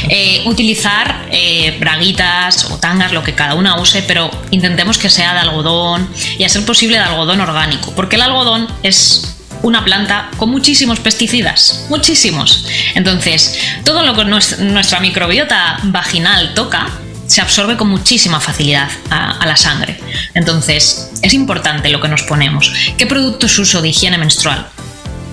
Eh, 0.08 0.42
utilizar 0.46 1.26
eh, 1.30 1.76
braguitas 1.78 2.70
o 2.70 2.78
tangas, 2.78 3.12
lo 3.12 3.22
que 3.22 3.34
cada 3.34 3.54
una 3.54 3.76
use, 3.76 4.02
pero 4.02 4.30
intentemos 4.50 4.98
que 4.98 5.08
sea 5.08 5.32
de 5.34 5.40
algodón 5.40 6.08
y 6.38 6.44
a 6.44 6.48
ser 6.48 6.64
posible 6.64 6.98
de 6.98 7.04
algodón 7.04 7.40
orgánico, 7.40 7.92
porque 7.94 8.16
el 8.16 8.22
algodón 8.22 8.68
es 8.82 9.34
una 9.62 9.82
planta 9.82 10.30
con 10.36 10.50
muchísimos 10.50 11.00
pesticidas, 11.00 11.86
muchísimos. 11.88 12.66
Entonces, 12.94 13.58
todo 13.84 14.02
lo 14.02 14.14
que 14.14 14.24
nuestra 14.24 15.00
microbiota 15.00 15.78
vaginal 15.84 16.52
toca 16.54 16.88
se 17.26 17.40
absorbe 17.40 17.76
con 17.76 17.88
muchísima 17.88 18.40
facilidad 18.40 18.88
a, 19.10 19.44
la 19.46 19.56
sangre. 19.56 19.98
Entonces, 20.34 21.10
es 21.22 21.34
importante 21.34 21.88
lo 21.90 22.00
que 22.00 22.08
nos 22.08 22.22
ponemos. 22.22 22.72
¿Qué 22.96 23.06
productos 23.06 23.58
uso 23.58 23.82
de 23.82 23.88
higiene 23.88 24.18
menstrual? 24.18 24.66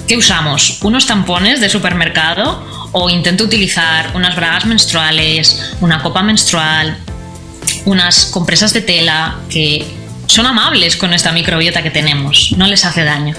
¿Qué 0.07 0.17
usamos? 0.17 0.79
¿Unos 0.81 1.05
tampones 1.05 1.61
de 1.61 1.69
supermercado 1.69 2.89
o 2.91 3.09
intento 3.09 3.43
utilizar 3.43 4.11
unas 4.13 4.35
bragas 4.35 4.65
menstruales, 4.65 5.73
una 5.79 6.01
copa 6.01 6.21
menstrual, 6.23 6.97
unas 7.85 8.25
compresas 8.25 8.73
de 8.73 8.81
tela 8.81 9.37
que 9.49 9.85
son 10.27 10.45
amables 10.45 10.95
con 10.95 11.13
esta 11.13 11.31
microbiota 11.31 11.83
que 11.83 11.91
tenemos, 11.91 12.53
no 12.57 12.67
les 12.67 12.83
hace 12.85 13.03
daño? 13.03 13.35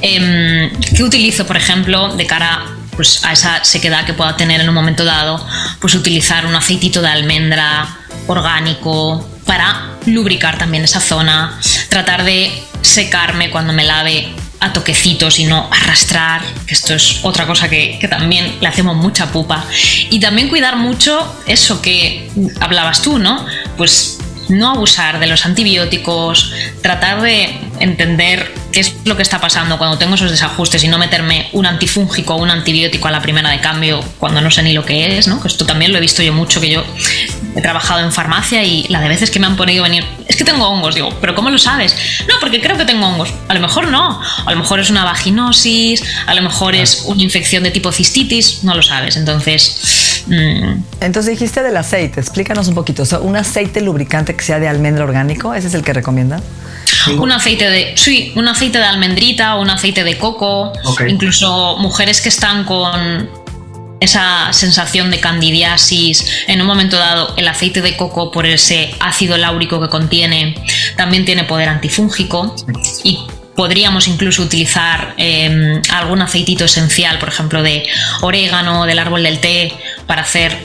Em, 0.00 0.70
¿Qué 0.96 1.02
utilizo, 1.02 1.46
por 1.46 1.56
ejemplo, 1.56 2.14
de 2.16 2.26
cara 2.26 2.64
pues 2.96 3.24
a 3.24 3.32
esa 3.32 3.64
sequedad 3.64 4.04
que 4.04 4.14
pueda 4.14 4.36
tener 4.36 4.60
en 4.60 4.68
un 4.68 4.74
momento 4.74 5.04
dado, 5.04 5.44
pues 5.80 5.94
utilizar 5.94 6.46
un 6.46 6.54
aceitito 6.54 7.02
de 7.02 7.08
almendra 7.08 7.98
orgánico 8.26 9.28
para 9.46 9.90
lubricar 10.06 10.58
también 10.58 10.84
esa 10.84 11.00
zona, 11.00 11.58
tratar 11.88 12.24
de 12.24 12.52
secarme 12.82 13.50
cuando 13.50 13.72
me 13.72 13.84
lave 13.84 14.32
a 14.60 14.72
toquecitos 14.72 15.38
y 15.38 15.44
no 15.44 15.68
arrastrar, 15.70 16.42
que 16.66 16.74
esto 16.74 16.94
es 16.94 17.18
otra 17.22 17.46
cosa 17.46 17.68
que, 17.68 17.98
que 18.00 18.08
también 18.08 18.56
le 18.60 18.66
hacemos 18.66 18.96
mucha 18.96 19.30
pupa. 19.30 19.64
Y 20.10 20.20
también 20.20 20.48
cuidar 20.48 20.76
mucho 20.76 21.42
eso 21.46 21.82
que 21.82 22.30
hablabas 22.60 23.02
tú, 23.02 23.18
¿no? 23.18 23.44
Pues 23.76 24.18
no 24.54 24.70
abusar 24.70 25.20
de 25.20 25.26
los 25.26 25.44
antibióticos, 25.46 26.52
tratar 26.82 27.20
de 27.20 27.60
entender 27.80 28.52
qué 28.72 28.80
es 28.80 28.94
lo 29.04 29.16
que 29.16 29.22
está 29.22 29.40
pasando 29.40 29.78
cuando 29.78 29.98
tengo 29.98 30.14
esos 30.14 30.30
desajustes 30.30 30.82
y 30.84 30.88
no 30.88 30.98
meterme 30.98 31.48
un 31.52 31.66
antifúngico 31.66 32.34
o 32.34 32.42
un 32.42 32.50
antibiótico 32.50 33.08
a 33.08 33.10
la 33.10 33.22
primera 33.22 33.50
de 33.50 33.60
cambio 33.60 34.02
cuando 34.18 34.40
no 34.40 34.50
sé 34.50 34.62
ni 34.62 34.72
lo 34.72 34.84
que 34.84 35.18
es, 35.18 35.28
¿no? 35.28 35.40
Que 35.40 35.48
esto 35.48 35.66
también 35.66 35.92
lo 35.92 35.98
he 35.98 36.00
visto 36.00 36.22
yo 36.22 36.32
mucho, 36.32 36.60
que 36.60 36.70
yo 36.70 36.84
he 37.56 37.62
trabajado 37.62 38.00
en 38.00 38.12
farmacia 38.12 38.64
y 38.64 38.86
la 38.88 39.00
de 39.00 39.08
veces 39.08 39.30
que 39.30 39.38
me 39.38 39.46
han 39.46 39.56
podido 39.56 39.84
venir, 39.84 40.04
es 40.26 40.36
que 40.36 40.44
tengo 40.44 40.66
hongos, 40.66 40.94
digo, 40.94 41.10
pero 41.20 41.34
¿cómo 41.34 41.50
lo 41.50 41.58
sabes? 41.58 41.94
No, 42.28 42.34
porque 42.40 42.60
creo 42.60 42.76
que 42.76 42.84
tengo 42.84 43.06
hongos. 43.06 43.32
A 43.48 43.54
lo 43.54 43.60
mejor 43.60 43.88
no, 43.88 44.20
a 44.44 44.50
lo 44.50 44.58
mejor 44.58 44.80
es 44.80 44.90
una 44.90 45.04
vaginosis, 45.04 46.02
a 46.26 46.34
lo 46.34 46.42
mejor 46.42 46.74
es 46.74 47.04
una 47.06 47.22
infección 47.22 47.62
de 47.62 47.70
tipo 47.70 47.92
cistitis, 47.92 48.64
no 48.64 48.74
lo 48.74 48.82
sabes. 48.82 49.16
Entonces... 49.16 50.03
Mm. 50.26 50.82
Entonces 51.00 51.32
dijiste 51.32 51.62
del 51.62 51.76
aceite, 51.76 52.20
explícanos 52.20 52.68
un 52.68 52.74
poquito. 52.74 53.04
¿Un 53.20 53.36
aceite 53.36 53.80
lubricante 53.80 54.34
que 54.34 54.42
sea 54.42 54.58
de 54.58 54.68
almendra 54.68 55.04
orgánico? 55.04 55.54
¿Ese 55.54 55.68
es 55.68 55.74
el 55.74 55.82
que 55.82 55.92
recomiendan? 55.92 56.42
Un 57.18 57.32
aceite 57.32 57.68
de, 57.68 57.94
sí, 57.96 58.32
un 58.34 58.48
aceite 58.48 58.78
de 58.78 58.84
almendrita, 58.84 59.56
un 59.56 59.70
aceite 59.70 60.04
de 60.04 60.16
coco, 60.16 60.72
incluso 61.06 61.76
mujeres 61.78 62.20
que 62.20 62.28
están 62.28 62.64
con 62.64 63.28
esa 64.00 64.52
sensación 64.52 65.10
de 65.10 65.20
candidiasis, 65.20 66.26
en 66.46 66.60
un 66.60 66.66
momento 66.66 66.98
dado 66.98 67.34
el 67.36 67.48
aceite 67.48 67.80
de 67.80 67.96
coco 67.96 68.30
por 68.30 68.46
ese 68.46 68.94
ácido 69.00 69.36
láurico 69.36 69.80
que 69.80 69.88
contiene 69.88 70.54
también 70.96 71.24
tiene 71.24 71.44
poder 71.44 71.68
antifúngico 71.68 72.54
y 73.02 73.18
podríamos 73.56 74.08
incluso 74.08 74.42
utilizar 74.42 75.14
em, 75.16 75.80
algún 75.92 76.20
aceitito 76.22 76.64
esencial, 76.64 77.18
por 77.18 77.28
ejemplo 77.28 77.62
de 77.62 77.84
orégano, 78.20 78.84
del 78.84 78.98
árbol 78.98 79.22
del 79.22 79.40
té, 79.40 79.72
para 80.06 80.22
hacer 80.22 80.56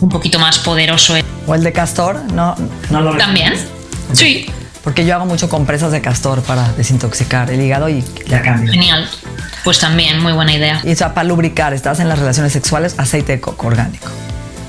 un 0.00 0.08
poquito 0.08 0.38
más 0.38 0.58
poderoso. 0.58 1.14
¿O 1.46 1.54
el 1.54 1.62
de 1.62 1.72
castor? 1.72 2.20
No, 2.32 2.54
no 2.90 3.00
lo 3.00 3.16
También, 3.16 3.54
sí. 4.12 4.46
Porque 4.84 5.04
yo 5.04 5.14
hago 5.14 5.26
mucho 5.26 5.48
compresas 5.48 5.92
de 5.92 6.00
castor 6.00 6.42
para 6.42 6.72
desintoxicar 6.72 7.50
el 7.50 7.60
hígado 7.60 7.88
y 7.88 8.04
ya 8.26 8.42
cambia. 8.42 8.72
Genial. 8.72 9.08
Pues 9.64 9.80
también, 9.80 10.20
muy 10.20 10.32
buena 10.32 10.54
idea. 10.54 10.80
Y 10.84 10.92
eso, 10.92 11.12
para 11.12 11.24
lubricar, 11.24 11.74
estás 11.74 12.00
en 12.00 12.08
las 12.08 12.18
relaciones 12.18 12.52
sexuales, 12.52 12.94
aceite 12.96 13.32
de 13.32 13.40
coco 13.40 13.66
orgánico. 13.66 14.08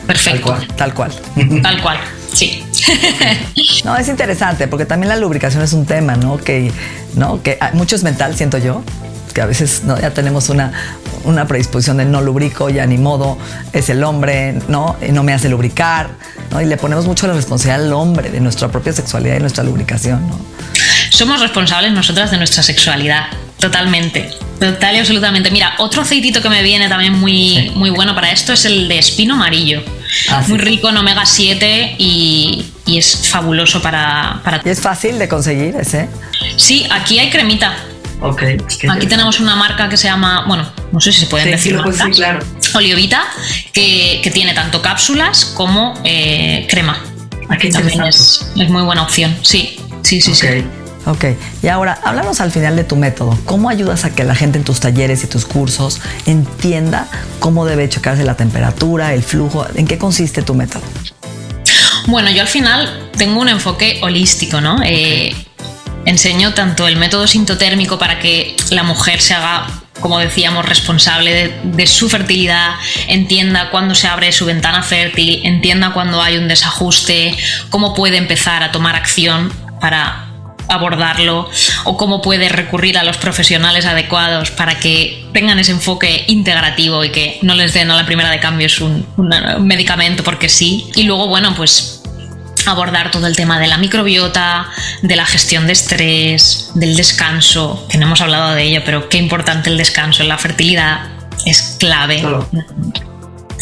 Perfecto. 0.08 0.58
Tal 0.76 0.94
cual. 0.94 1.12
Tal 1.62 1.82
cual. 1.82 2.00
Sí. 2.34 2.64
no, 3.86 3.98
es 3.98 4.08
interesante 4.08 4.68
porque 4.68 4.86
también 4.86 5.10
la 5.10 5.16
lubricación 5.16 5.64
es 5.64 5.74
un 5.74 5.86
tema, 5.86 6.16
¿no? 6.16 6.38
Que, 6.38 6.72
¿no? 7.16 7.42
que 7.42 7.58
mucho 7.74 7.96
es 7.96 8.04
mental, 8.04 8.36
siento 8.36 8.58
yo, 8.58 8.84
que 9.34 9.42
a 9.42 9.46
veces 9.46 9.84
¿no? 9.84 10.00
ya 10.00 10.12
tenemos 10.12 10.50
una, 10.50 10.72
una 11.24 11.48
predisposición 11.48 11.98
de 11.98 12.06
no 12.06 12.22
lubrico, 12.22 12.70
ya 12.70 12.86
ni 12.86 12.98
modo, 12.98 13.38
es 13.74 13.90
el 13.90 14.04
hombre, 14.04 14.54
¿no? 14.68 14.96
Y 15.06 15.12
no 15.12 15.24
me 15.24 15.34
hace 15.34 15.50
lubricar, 15.50 16.10
¿no? 16.52 16.62
Y 16.62 16.66
le 16.66 16.78
ponemos 16.78 17.06
mucho 17.06 17.28
la 17.28 17.34
responsabilidad 17.34 17.86
al 17.86 17.94
hombre 17.94 18.30
de 18.30 18.40
nuestra 18.40 18.70
propia 18.70 18.94
sexualidad 18.94 19.38
y 19.38 19.40
nuestra 19.40 19.64
lubricación, 19.64 20.28
¿no? 20.28 20.40
Somos 21.10 21.42
responsables 21.42 21.92
nosotras 21.92 22.32
de 22.32 22.38
nuestra 22.38 22.64
sexualidad, 22.64 23.26
totalmente. 23.60 24.32
Total 24.60 24.96
y 24.96 25.00
absolutamente. 25.00 25.52
Mira, 25.52 25.74
otro 25.80 26.02
aceitito 26.02 26.42
que 26.42 26.50
me 26.50 26.62
viene 26.62 26.90
también 26.90 27.14
muy, 27.14 27.72
muy 27.76 27.90
bueno 27.90 28.14
para 28.14 28.32
esto 28.32 28.54
es 28.54 28.66
el 28.66 28.88
de 28.88 29.00
espino 29.00 29.36
amarillo. 29.36 29.82
Ah, 30.30 30.44
muy 30.48 30.58
rico 30.58 30.90
en 30.90 30.98
omega 30.98 31.26
7 31.26 31.96
y, 31.98 32.66
y 32.86 32.98
es 32.98 33.28
fabuloso 33.30 33.82
para, 33.82 34.42
para... 34.44 34.62
¿Y 34.66 34.70
es 34.70 34.82
fácil 34.82 35.20
de 35.20 35.28
conseguir 35.28 35.76
ese? 35.76 36.10
Sí, 36.58 36.88
aquí 36.90 37.20
hay 37.20 37.30
cremita. 37.30 37.76
Aquí 38.90 39.08
tenemos 39.08 39.40
una 39.40 39.56
marca 39.56 39.88
que 39.88 39.96
se 39.96 40.08
llama, 40.08 40.44
bueno, 40.46 40.70
no 40.92 41.00
sé 41.00 41.12
si 41.12 41.22
se 41.22 41.28
pueden 41.28 41.52
decir. 41.52 41.80
Sí, 41.94 42.12
claro. 42.12 42.40
Oliovita, 42.74 43.24
que, 43.72 44.20
que, 44.22 44.30
tiene 44.30 44.54
tanto 44.54 44.82
cápsulas 44.82 45.46
como 45.46 45.94
eh, 46.04 46.68
crema. 46.70 47.02
Aquí 47.48 47.70
también 47.70 48.04
es, 48.04 48.52
es, 48.58 48.70
muy 48.70 48.84
buena 48.84 49.04
opción. 49.04 49.36
Sí, 49.42 49.80
sí, 50.04 50.20
sí, 50.22 50.36
sí. 50.36 50.48
Ok, 51.06 51.26
y 51.64 51.68
ahora 51.68 52.00
háblanos 52.04 52.42
al 52.42 52.52
final 52.52 52.76
de 52.76 52.84
tu 52.84 52.96
método. 52.96 53.38
¿Cómo 53.46 53.70
ayudas 53.70 54.06
a 54.06 54.14
que 54.14 54.24
la 54.24 54.36
gente 54.36 54.58
en 54.58 54.64
tus 54.64 54.80
talleres 54.80 55.24
y 55.24 55.28
tus 55.28 55.46
cursos 55.46 56.02
entienda 56.26 57.08
cómo 57.40 57.66
debe 57.66 57.88
checarse 57.90 58.24
la 58.24 58.36
temperatura, 58.36 59.14
el 59.14 59.24
flujo? 59.24 59.66
¿En 59.76 59.88
qué 59.88 59.98
consiste 59.98 60.42
tu 60.42 60.54
método? 60.54 60.84
Bueno, 62.08 62.30
yo 62.32 62.42
al 62.42 62.48
final 62.48 63.10
tengo 63.18 63.40
un 63.40 63.50
enfoque 63.50 64.00
holístico, 64.02 64.62
¿no? 64.62 64.78
Eh, 64.84 65.34
enseño 66.06 66.54
tanto 66.54 66.88
el 66.88 66.98
método 66.98 67.28
sintotérmico 67.28 67.98
para 67.98 68.20
que 68.20 68.56
la 68.72 68.84
mujer 68.84 69.22
se 69.22 69.34
haga 69.34 69.68
como 70.02 70.18
decíamos, 70.20 70.66
responsable 70.66 71.54
de, 71.62 71.88
su 71.88 72.10
fertilidad, 72.10 72.76
entienda 73.10 73.70
cuándo 73.70 73.96
se 73.96 74.08
abre 74.08 74.32
su 74.32 74.46
ventana 74.46 74.82
fértil, 74.82 75.42
entienda 75.44 75.92
cuándo 75.92 76.22
hay 76.22 76.38
un 76.38 76.48
desajuste, 76.48 77.36
cómo 77.70 77.94
puede 77.94 78.16
empezar 78.16 78.64
a 78.64 78.72
tomar 78.72 78.96
acción 78.96 79.52
para 79.82 80.29
abordarlo 80.70 81.50
o 81.84 81.98
cómo 81.98 82.22
puede 82.22 82.50
recurrir 82.50 82.98
a 82.98 83.04
los 83.04 83.18
profesionales 83.18 83.86
adecuados 83.86 84.52
para 84.52 84.80
que 84.80 85.26
tengan 85.34 85.60
ese 85.60 85.72
enfoque 85.72 86.26
integrativo 86.28 87.04
y 87.04 87.12
que 87.12 87.40
no 87.42 87.56
les 87.56 87.74
den 87.74 87.92
a 87.92 87.96
la 87.96 88.06
primera 88.06 88.30
de 88.30 88.40
cambio 88.40 88.68
un, 88.82 89.06
un 89.18 89.68
medicamento 89.68 90.24
porque 90.24 90.50
sí. 90.50 90.90
Y 90.96 91.04
luego, 91.04 91.28
bueno, 91.28 91.56
pues 91.56 92.00
abordar 92.66 93.12
todo 93.12 93.28
el 93.28 93.36
tema 93.36 93.60
de 93.60 93.68
la 93.68 93.78
microbiota, 93.78 94.70
de 95.02 95.16
la 95.16 95.26
gestión 95.26 95.68
de 95.68 95.74
estrés, 95.74 96.72
del 96.76 96.96
descanso, 96.96 97.86
que 97.90 97.98
no 97.98 98.06
hemos 98.06 98.22
hablado 98.22 98.54
de 98.54 98.64
ello, 98.64 98.82
pero 98.86 99.10
qué 99.10 99.18
importante 99.18 99.70
el 99.70 99.78
descanso 99.78 100.24
en 100.24 100.30
la 100.30 100.38
fertilidad 100.38 101.08
es 101.46 101.78
clave. 101.80 102.24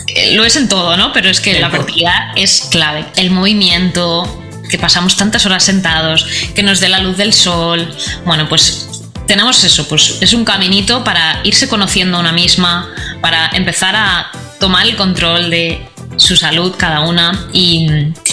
Eh, 0.08 0.36
lo 0.36 0.44
es 0.46 0.56
en 0.56 0.68
todo, 0.68 0.98
¿no? 0.98 1.14
Pero 1.14 1.30
es 1.30 1.42
que 1.42 1.60
la 1.60 1.70
fertilidad 1.70 2.32
es 2.36 2.68
clave. 2.72 3.06
El 3.16 3.32
movimiento, 3.32 4.47
que 4.70 4.78
pasamos 4.78 5.16
tantas 5.16 5.46
horas 5.46 5.64
sentados, 5.64 6.26
que 6.56 6.64
nos 6.64 6.80
dé 6.80 6.90
la 6.90 7.00
luz 7.00 7.18
del 7.18 7.34
sol. 7.34 7.96
Bueno, 8.26 8.48
pues 8.50 8.88
tenemos 9.28 9.64
eso, 9.64 9.88
pues 9.88 10.18
es 10.22 10.34
un 10.34 10.46
caminito 10.46 11.04
para 11.04 11.42
irse 11.44 11.68
conociendo 11.68 12.18
a 12.18 12.20
una 12.22 12.32
misma, 12.32 12.90
para 13.22 13.50
empezar 13.54 13.96
a 13.96 14.32
tomar 14.60 14.86
el 14.88 14.96
control 14.96 15.50
de 15.50 15.88
su 16.18 16.36
salud 16.36 16.76
cada 16.78 17.02
una 17.02 17.48
y, 17.54 17.88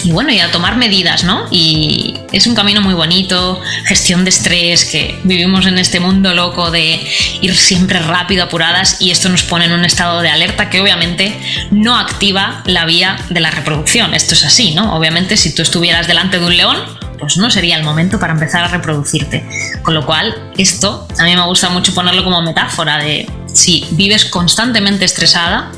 bueno, 0.05 0.31
y 0.31 0.39
a 0.39 0.51
tomar 0.51 0.75
medidas, 0.75 1.23
¿no? 1.23 1.45
Y 1.51 2.15
es 2.31 2.47
un 2.47 2.55
camino 2.55 2.81
muy 2.81 2.93
bonito, 2.93 3.61
gestión 3.85 4.23
de 4.23 4.29
estrés, 4.29 4.85
que 4.85 5.19
vivimos 5.23 5.65
en 5.65 5.77
este 5.77 5.99
mundo 5.99 6.33
loco 6.33 6.71
de 6.71 6.99
ir 7.41 7.55
siempre 7.55 7.99
rápido, 7.99 8.43
apuradas, 8.43 8.97
y 8.99 9.11
esto 9.11 9.29
nos 9.29 9.43
pone 9.43 9.65
en 9.65 9.71
un 9.71 9.85
estado 9.85 10.21
de 10.21 10.29
alerta 10.29 10.69
que 10.69 10.81
obviamente 10.81 11.39
no 11.71 11.97
activa 11.97 12.63
la 12.65 12.85
vía 12.85 13.17
de 13.29 13.39
la 13.39 13.51
reproducción. 13.51 14.13
Esto 14.13 14.33
es 14.33 14.43
así, 14.43 14.73
¿no? 14.73 14.95
Obviamente 14.95 15.37
si 15.37 15.53
tú 15.53 15.61
estuvieras 15.61 16.07
delante 16.07 16.39
de 16.39 16.45
un 16.45 16.57
león, 16.57 16.77
pues 17.19 17.37
no 17.37 17.49
sería 17.49 17.77
el 17.77 17.83
momento 17.83 18.19
para 18.19 18.33
empezar 18.33 18.63
a 18.63 18.67
reproducirte. 18.67 19.47
Con 19.83 19.93
lo 19.93 20.05
cual, 20.05 20.51
esto 20.57 21.07
a 21.17 21.23
mí 21.23 21.35
me 21.35 21.45
gusta 21.45 21.69
mucho 21.69 21.93
ponerlo 21.93 22.23
como 22.23 22.41
metáfora 22.41 22.97
de 22.97 23.29
si 23.53 23.85
vives 23.91 24.25
constantemente 24.25 25.05
estresada, 25.05 25.71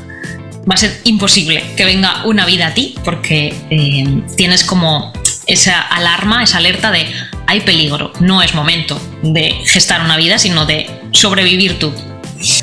va 0.68 0.74
a 0.74 0.78
ser 0.78 1.00
imposible 1.04 1.64
que 1.76 1.84
venga 1.84 2.24
una 2.24 2.44
vida 2.44 2.68
a 2.68 2.74
ti 2.74 2.94
porque 3.04 3.54
eh, 3.70 4.22
tienes 4.36 4.64
como 4.64 5.12
esa 5.46 5.80
alarma, 5.80 6.42
esa 6.42 6.58
alerta 6.58 6.90
de 6.90 7.06
hay 7.46 7.60
peligro, 7.60 8.12
no 8.20 8.42
es 8.42 8.54
momento 8.54 9.00
de 9.22 9.54
gestar 9.64 10.02
una 10.02 10.18
vida, 10.18 10.38
sino 10.38 10.66
de 10.66 10.90
sobrevivir 11.12 11.78
tú. 11.78 11.92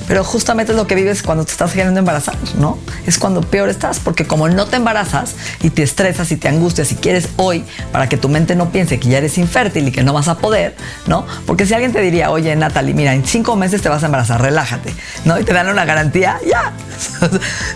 Pero 0.07 0.23
justamente 0.23 0.71
es 0.71 0.77
lo 0.77 0.87
que 0.87 0.95
vives 0.95 1.21
cuando 1.21 1.43
te 1.43 1.51
estás 1.51 1.71
queriendo 1.71 1.99
embarazar, 1.99 2.35
¿no? 2.59 2.77
Es 3.05 3.17
cuando 3.17 3.41
peor 3.41 3.69
estás, 3.69 3.99
porque 3.99 4.25
como 4.25 4.47
no 4.47 4.67
te 4.67 4.77
embarazas 4.77 5.35
y 5.61 5.69
te 5.69 5.83
estresas 5.83 6.31
y 6.31 6.37
te 6.37 6.47
angustias 6.47 6.91
y 6.91 6.95
quieres 6.95 7.29
hoy 7.35 7.65
para 7.91 8.07
que 8.07 8.15
tu 8.15 8.29
mente 8.29 8.55
no 8.55 8.71
piense 8.71 8.99
que 8.99 9.09
ya 9.09 9.17
eres 9.17 9.37
infértil 9.37 9.87
y 9.87 9.91
que 9.91 10.03
no 10.03 10.13
vas 10.13 10.27
a 10.27 10.37
poder, 10.37 10.75
¿no? 11.07 11.25
Porque 11.45 11.65
si 11.65 11.73
alguien 11.73 11.91
te 11.91 12.01
diría, 12.01 12.31
oye, 12.31 12.55
Natalie, 12.55 12.93
mira, 12.93 13.13
en 13.13 13.25
cinco 13.25 13.55
meses 13.55 13.81
te 13.81 13.89
vas 13.89 14.03
a 14.03 14.05
embarazar, 14.05 14.41
relájate, 14.41 14.93
¿no? 15.25 15.39
Y 15.39 15.43
te 15.43 15.53
dan 15.53 15.67
una 15.67 15.83
garantía, 15.83 16.39
ya, 16.49 16.71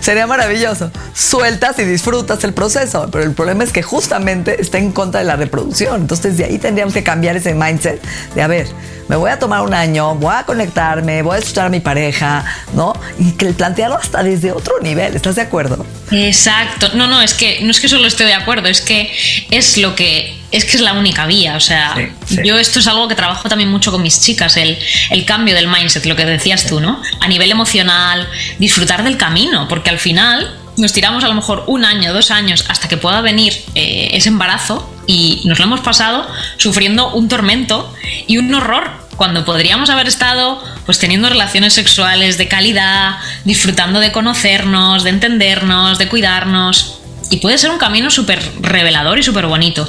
sería 0.00 0.26
maravilloso. 0.26 0.90
Sueltas 1.12 1.78
y 1.78 1.84
disfrutas 1.84 2.42
el 2.44 2.54
proceso, 2.54 3.08
pero 3.12 3.24
el 3.24 3.32
problema 3.32 3.64
es 3.64 3.72
que 3.72 3.82
justamente 3.82 4.60
está 4.60 4.78
en 4.78 4.92
contra 4.92 5.20
de 5.20 5.26
la 5.26 5.36
reproducción. 5.36 6.00
Entonces 6.00 6.38
de 6.38 6.44
ahí 6.44 6.58
tendríamos 6.58 6.94
que 6.94 7.02
cambiar 7.02 7.36
ese 7.36 7.54
mindset 7.54 8.00
de, 8.34 8.42
a 8.42 8.46
ver, 8.46 8.68
me 9.10 9.16
voy 9.16 9.28
a 9.28 9.40
tomar 9.40 9.62
un 9.62 9.74
año, 9.74 10.14
voy 10.14 10.32
a 10.32 10.44
conectarme, 10.44 11.22
voy 11.22 11.34
a 11.34 11.38
escuchar 11.40 11.66
a 11.66 11.68
mi 11.68 11.80
pareja, 11.80 12.44
¿no? 12.74 12.92
Y 13.18 13.32
que 13.32 13.46
plantearlo 13.46 13.96
hasta 13.96 14.22
desde 14.22 14.52
otro 14.52 14.78
nivel, 14.80 15.16
¿estás 15.16 15.34
de 15.34 15.42
acuerdo? 15.42 15.84
Exacto. 16.12 16.90
No, 16.94 17.08
no, 17.08 17.20
es 17.20 17.34
que 17.34 17.58
no 17.62 17.72
es 17.72 17.80
que 17.80 17.88
solo 17.88 18.06
esté 18.06 18.24
de 18.24 18.34
acuerdo, 18.34 18.68
es 18.68 18.80
que 18.80 19.12
es 19.50 19.78
lo 19.78 19.96
que 19.96 20.38
es 20.52 20.64
que 20.64 20.76
es 20.76 20.80
la 20.80 20.92
única 20.92 21.26
vía. 21.26 21.56
O 21.56 21.60
sea, 21.60 21.96
yo 22.44 22.56
esto 22.56 22.78
es 22.78 22.86
algo 22.86 23.08
que 23.08 23.16
trabajo 23.16 23.48
también 23.48 23.68
mucho 23.68 23.90
con 23.90 24.00
mis 24.00 24.20
chicas, 24.20 24.56
el, 24.56 24.78
el 25.10 25.24
cambio 25.24 25.56
del 25.56 25.66
mindset, 25.66 26.06
lo 26.06 26.14
que 26.14 26.24
decías 26.24 26.66
tú, 26.66 26.78
¿no? 26.78 27.02
A 27.18 27.26
nivel 27.26 27.50
emocional, 27.50 28.28
disfrutar 28.60 29.02
del 29.02 29.16
camino, 29.16 29.66
porque 29.66 29.90
al 29.90 29.98
final 29.98 30.56
nos 30.76 30.92
tiramos 30.92 31.24
a 31.24 31.28
lo 31.28 31.34
mejor 31.34 31.64
un 31.66 31.84
año, 31.84 32.12
dos 32.12 32.30
años, 32.30 32.64
hasta 32.68 32.86
que 32.86 32.96
pueda 32.96 33.20
venir 33.22 33.52
eh, 33.74 34.10
ese 34.12 34.28
embarazo 34.28 34.88
y 35.06 35.42
nos 35.44 35.58
lo 35.58 35.64
hemos 35.64 35.80
pasado 35.80 36.26
sufriendo 36.56 37.12
un 37.12 37.28
tormento 37.28 37.92
y 38.26 38.38
un 38.38 38.54
horror 38.54 38.99
cuando 39.20 39.44
podríamos 39.44 39.90
haber 39.90 40.08
estado 40.08 40.58
pues 40.86 40.98
teniendo 40.98 41.28
relaciones 41.28 41.74
sexuales 41.74 42.38
de 42.38 42.48
calidad, 42.48 43.16
disfrutando 43.44 44.00
de 44.00 44.12
conocernos, 44.12 45.04
de 45.04 45.10
entendernos, 45.10 45.98
de 45.98 46.08
cuidarnos. 46.08 47.00
Y 47.28 47.36
puede 47.36 47.58
ser 47.58 47.68
un 47.68 47.76
camino 47.76 48.10
súper 48.10 48.40
revelador 48.62 49.18
y 49.18 49.22
súper 49.22 49.44
bonito, 49.44 49.86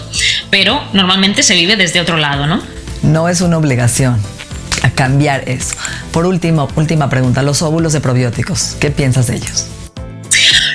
pero 0.50 0.84
normalmente 0.91 1.44
se 1.44 1.56
vive 1.56 1.78
desde 1.78 2.02
otro 2.02 2.17
lado, 2.17 2.46
¿no? 2.46 2.62
No 3.04 3.30
es 3.30 3.39
una 3.39 3.58
obligación 3.58 4.22
a 4.84 4.89
cambiar 4.89 5.48
eso. 5.48 5.76
Por 6.12 6.26
último, 6.26 6.67
última 6.76 7.10
pregunta, 7.10 7.41
los 7.41 7.62
óvulos 7.62 7.94
de 7.94 8.02
probióticos, 8.02 8.76
¿qué 8.82 8.91
piensas 8.91 9.28
de 9.28 9.38
ellos? 9.38 9.65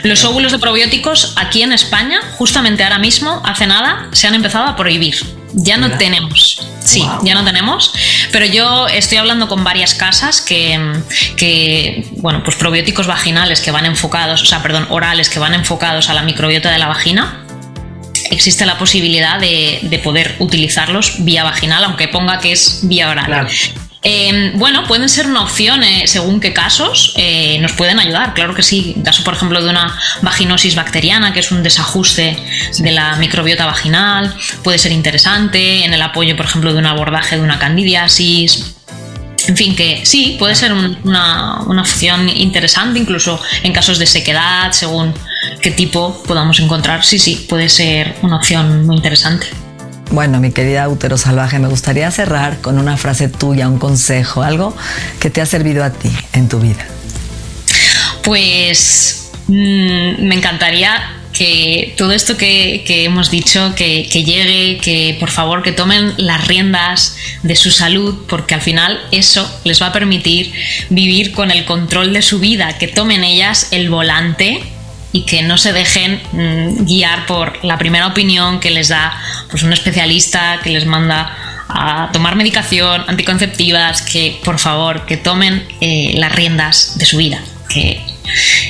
Los 0.02 0.24
óvulos 0.24 0.52
de 0.52 0.58
probióticos 0.58 1.34
aquí 1.36 1.60
en 1.60 1.74
España, 1.74 2.20
justamente 2.38 2.84
ahora 2.84 2.98
mismo, 2.98 3.42
hace 3.44 3.66
nada, 3.66 4.08
se 4.12 4.28
han 4.28 4.34
empezado 4.34 4.64
a 4.64 4.76
prohibir. 4.76 5.16
Ya 5.58 5.78
no 5.78 5.90
tenemos. 5.96 6.68
Sí, 6.80 7.02
ya 7.22 7.34
no 7.34 7.42
tenemos. 7.42 7.92
Pero 8.30 8.44
yo 8.44 8.86
estoy 8.88 9.16
hablando 9.16 9.48
con 9.48 9.64
varias 9.64 9.94
casas 9.94 10.42
que, 10.42 12.04
bueno, 12.18 12.42
pues 12.44 12.56
probióticos 12.56 13.06
vaginales 13.06 13.62
que 13.62 13.70
van 13.70 13.86
enfocados, 13.86 14.42
o 14.42 14.44
sea, 14.44 14.62
perdón, 14.62 14.86
orales 14.90 15.30
que 15.30 15.38
van 15.38 15.54
enfocados 15.54 16.10
a 16.10 16.14
la 16.14 16.22
microbiota 16.22 16.70
de 16.70 16.78
la 16.78 16.88
vagina. 16.88 17.42
Existe 18.30 18.66
la 18.66 18.76
posibilidad 18.76 19.40
de, 19.40 20.00
poder 20.04 20.36
utilizarlos 20.40 21.24
vía 21.24 21.42
vaginal, 21.42 21.84
aunque 21.84 22.08
ponga 22.08 22.38
que 22.38 22.52
es 22.52 22.80
vía 22.82 23.08
oral. 23.08 23.48
Em, 24.08 24.56
bueno, 24.56 24.84
pueden 24.84 25.08
ser 25.08 25.26
una 25.26 25.42
opción 25.42 25.82
eh, 25.82 26.06
según 26.06 26.38
qué 26.38 26.52
casos, 26.52 27.12
eh, 27.16 27.58
nos 27.58 27.72
pueden 27.72 27.98
ayudar, 27.98 28.34
claro 28.34 28.54
que 28.54 28.62
sí. 28.62 28.92
En 28.94 29.02
caso, 29.02 29.24
por 29.24 29.34
ejemplo, 29.34 29.60
de 29.60 29.68
una 29.68 29.98
vaginosis 30.22 30.76
bacteriana, 30.76 31.32
que 31.32 31.40
es 31.40 31.50
un 31.50 31.64
desajuste 31.64 32.38
de 32.78 32.92
la 32.92 33.16
microbiota 33.16 33.66
vaginal, 33.66 34.32
puede 34.62 34.78
ser 34.78 34.92
interesante. 34.92 35.84
En 35.84 35.92
el 35.92 36.00
apoyo, 36.00 36.36
por 36.36 36.46
ejemplo, 36.46 36.72
de 36.72 36.78
un 36.78 36.86
abordaje 36.86 37.34
de 37.34 37.42
una 37.42 37.58
candidiasis. 37.58 38.76
En 39.48 39.56
fin, 39.56 39.74
que 39.74 40.06
sí, 40.06 40.36
puede 40.38 40.54
ser 40.54 40.72
una, 40.72 41.62
una 41.66 41.82
opción 41.82 42.28
interesante, 42.28 43.00
incluso 43.00 43.42
en 43.64 43.72
casos 43.72 43.98
de 43.98 44.06
sequedad, 44.06 44.70
según 44.70 45.14
qué 45.60 45.72
tipo 45.72 46.22
podamos 46.28 46.60
encontrar. 46.60 47.04
Sí, 47.04 47.18
sí, 47.18 47.44
puede 47.48 47.68
ser 47.68 48.14
una 48.22 48.36
opción 48.36 48.86
muy 48.86 48.94
interesante. 48.94 49.48
Bueno, 50.10 50.40
mi 50.40 50.52
querida 50.52 50.88
útero 50.88 51.18
salvaje, 51.18 51.58
me 51.58 51.68
gustaría 51.68 52.10
cerrar 52.10 52.60
con 52.60 52.78
una 52.78 52.96
frase 52.96 53.28
tuya, 53.28 53.68
un 53.68 53.78
consejo, 53.78 54.42
algo 54.42 54.76
que 55.20 55.30
te 55.30 55.40
ha 55.40 55.46
servido 55.46 55.82
a 55.84 55.90
ti 55.90 56.10
en 56.32 56.48
tu 56.48 56.60
vida. 56.60 56.86
Pues 58.22 59.30
mm, 59.48 60.22
me 60.22 60.34
encantaría 60.36 61.16
que 61.32 61.94
todo 61.98 62.12
esto 62.12 62.36
que, 62.36 62.82
hemos 63.04 63.30
dicho, 63.30 63.74
que, 63.76 64.04
llegue, 64.04 64.78
que 64.78 65.16
por 65.20 65.30
favor 65.30 65.62
que 65.62 65.72
tomen 65.72 66.14
las 66.16 66.46
riendas 66.46 67.16
de 67.42 67.56
su 67.56 67.70
salud, 67.70 68.24
porque 68.28 68.54
al 68.54 68.62
final 68.62 68.98
eso 69.10 69.60
les 69.64 69.82
va 69.82 69.88
a 69.88 69.92
permitir 69.92 70.52
vivir 70.88 71.32
con 71.32 71.50
el 71.50 71.64
control 71.66 72.12
de 72.12 72.22
su 72.22 72.38
vida, 72.38 72.78
que 72.78 72.88
tomen 72.88 73.22
ellas 73.22 73.68
el 73.72 73.90
volante 73.90 74.62
y 75.16 75.22
que 75.22 75.42
no 75.42 75.56
se 75.56 75.72
dejen 75.72 76.20
mm, 76.32 76.84
guiar 76.84 77.24
por 77.24 77.64
la 77.64 77.78
primera 77.78 78.06
opinión 78.06 78.60
que 78.60 78.70
les 78.70 78.88
da 78.88 79.18
pues, 79.50 79.62
un 79.62 79.72
especialista 79.72 80.60
que 80.62 80.68
les 80.68 80.84
manda 80.84 81.34
a 81.70 82.10
tomar 82.12 82.36
medicación, 82.36 83.02
anticonceptivas, 83.06 84.02
que 84.02 84.38
por 84.44 84.58
favor 84.58 85.06
que 85.06 85.16
tomen 85.16 85.66
eh, 85.80 86.12
las 86.18 86.34
riendas 86.34 86.98
de 86.98 87.06
su 87.06 87.16
vida, 87.16 87.40
que 87.70 87.98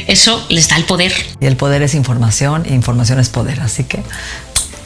eso 0.07 0.47
les 0.49 0.69
da 0.69 0.77
el 0.77 0.85
poder. 0.85 1.13
Y 1.41 1.47
el 1.47 1.57
poder 1.57 1.83
es 1.83 1.95
información 1.95 2.65
e 2.65 2.75
información 2.75 3.19
es 3.19 3.29
poder, 3.29 3.61
así 3.61 3.85
que 3.85 4.03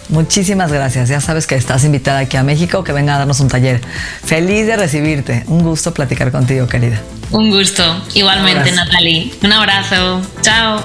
Muchísimas 0.08 0.72
gracias. 0.72 1.08
Ya 1.08 1.20
sabes 1.20 1.46
que 1.46 1.54
estás 1.54 1.84
invitada 1.84 2.18
aquí 2.18 2.36
a 2.36 2.42
México, 2.42 2.82
que 2.82 2.90
venga 2.90 3.14
a 3.14 3.18
darnos 3.18 3.38
un 3.38 3.46
taller. 3.46 3.80
Feliz 4.24 4.66
de 4.66 4.76
recibirte. 4.76 5.44
Un 5.46 5.62
gusto 5.62 5.94
platicar 5.94 6.32
contigo, 6.32 6.66
querida. 6.66 7.00
Un 7.30 7.48
gusto. 7.48 7.84
Igualmente, 8.14 8.72
Natalie. 8.72 9.32
Un 9.40 9.52
abrazo. 9.52 10.20
Chao 10.42 10.84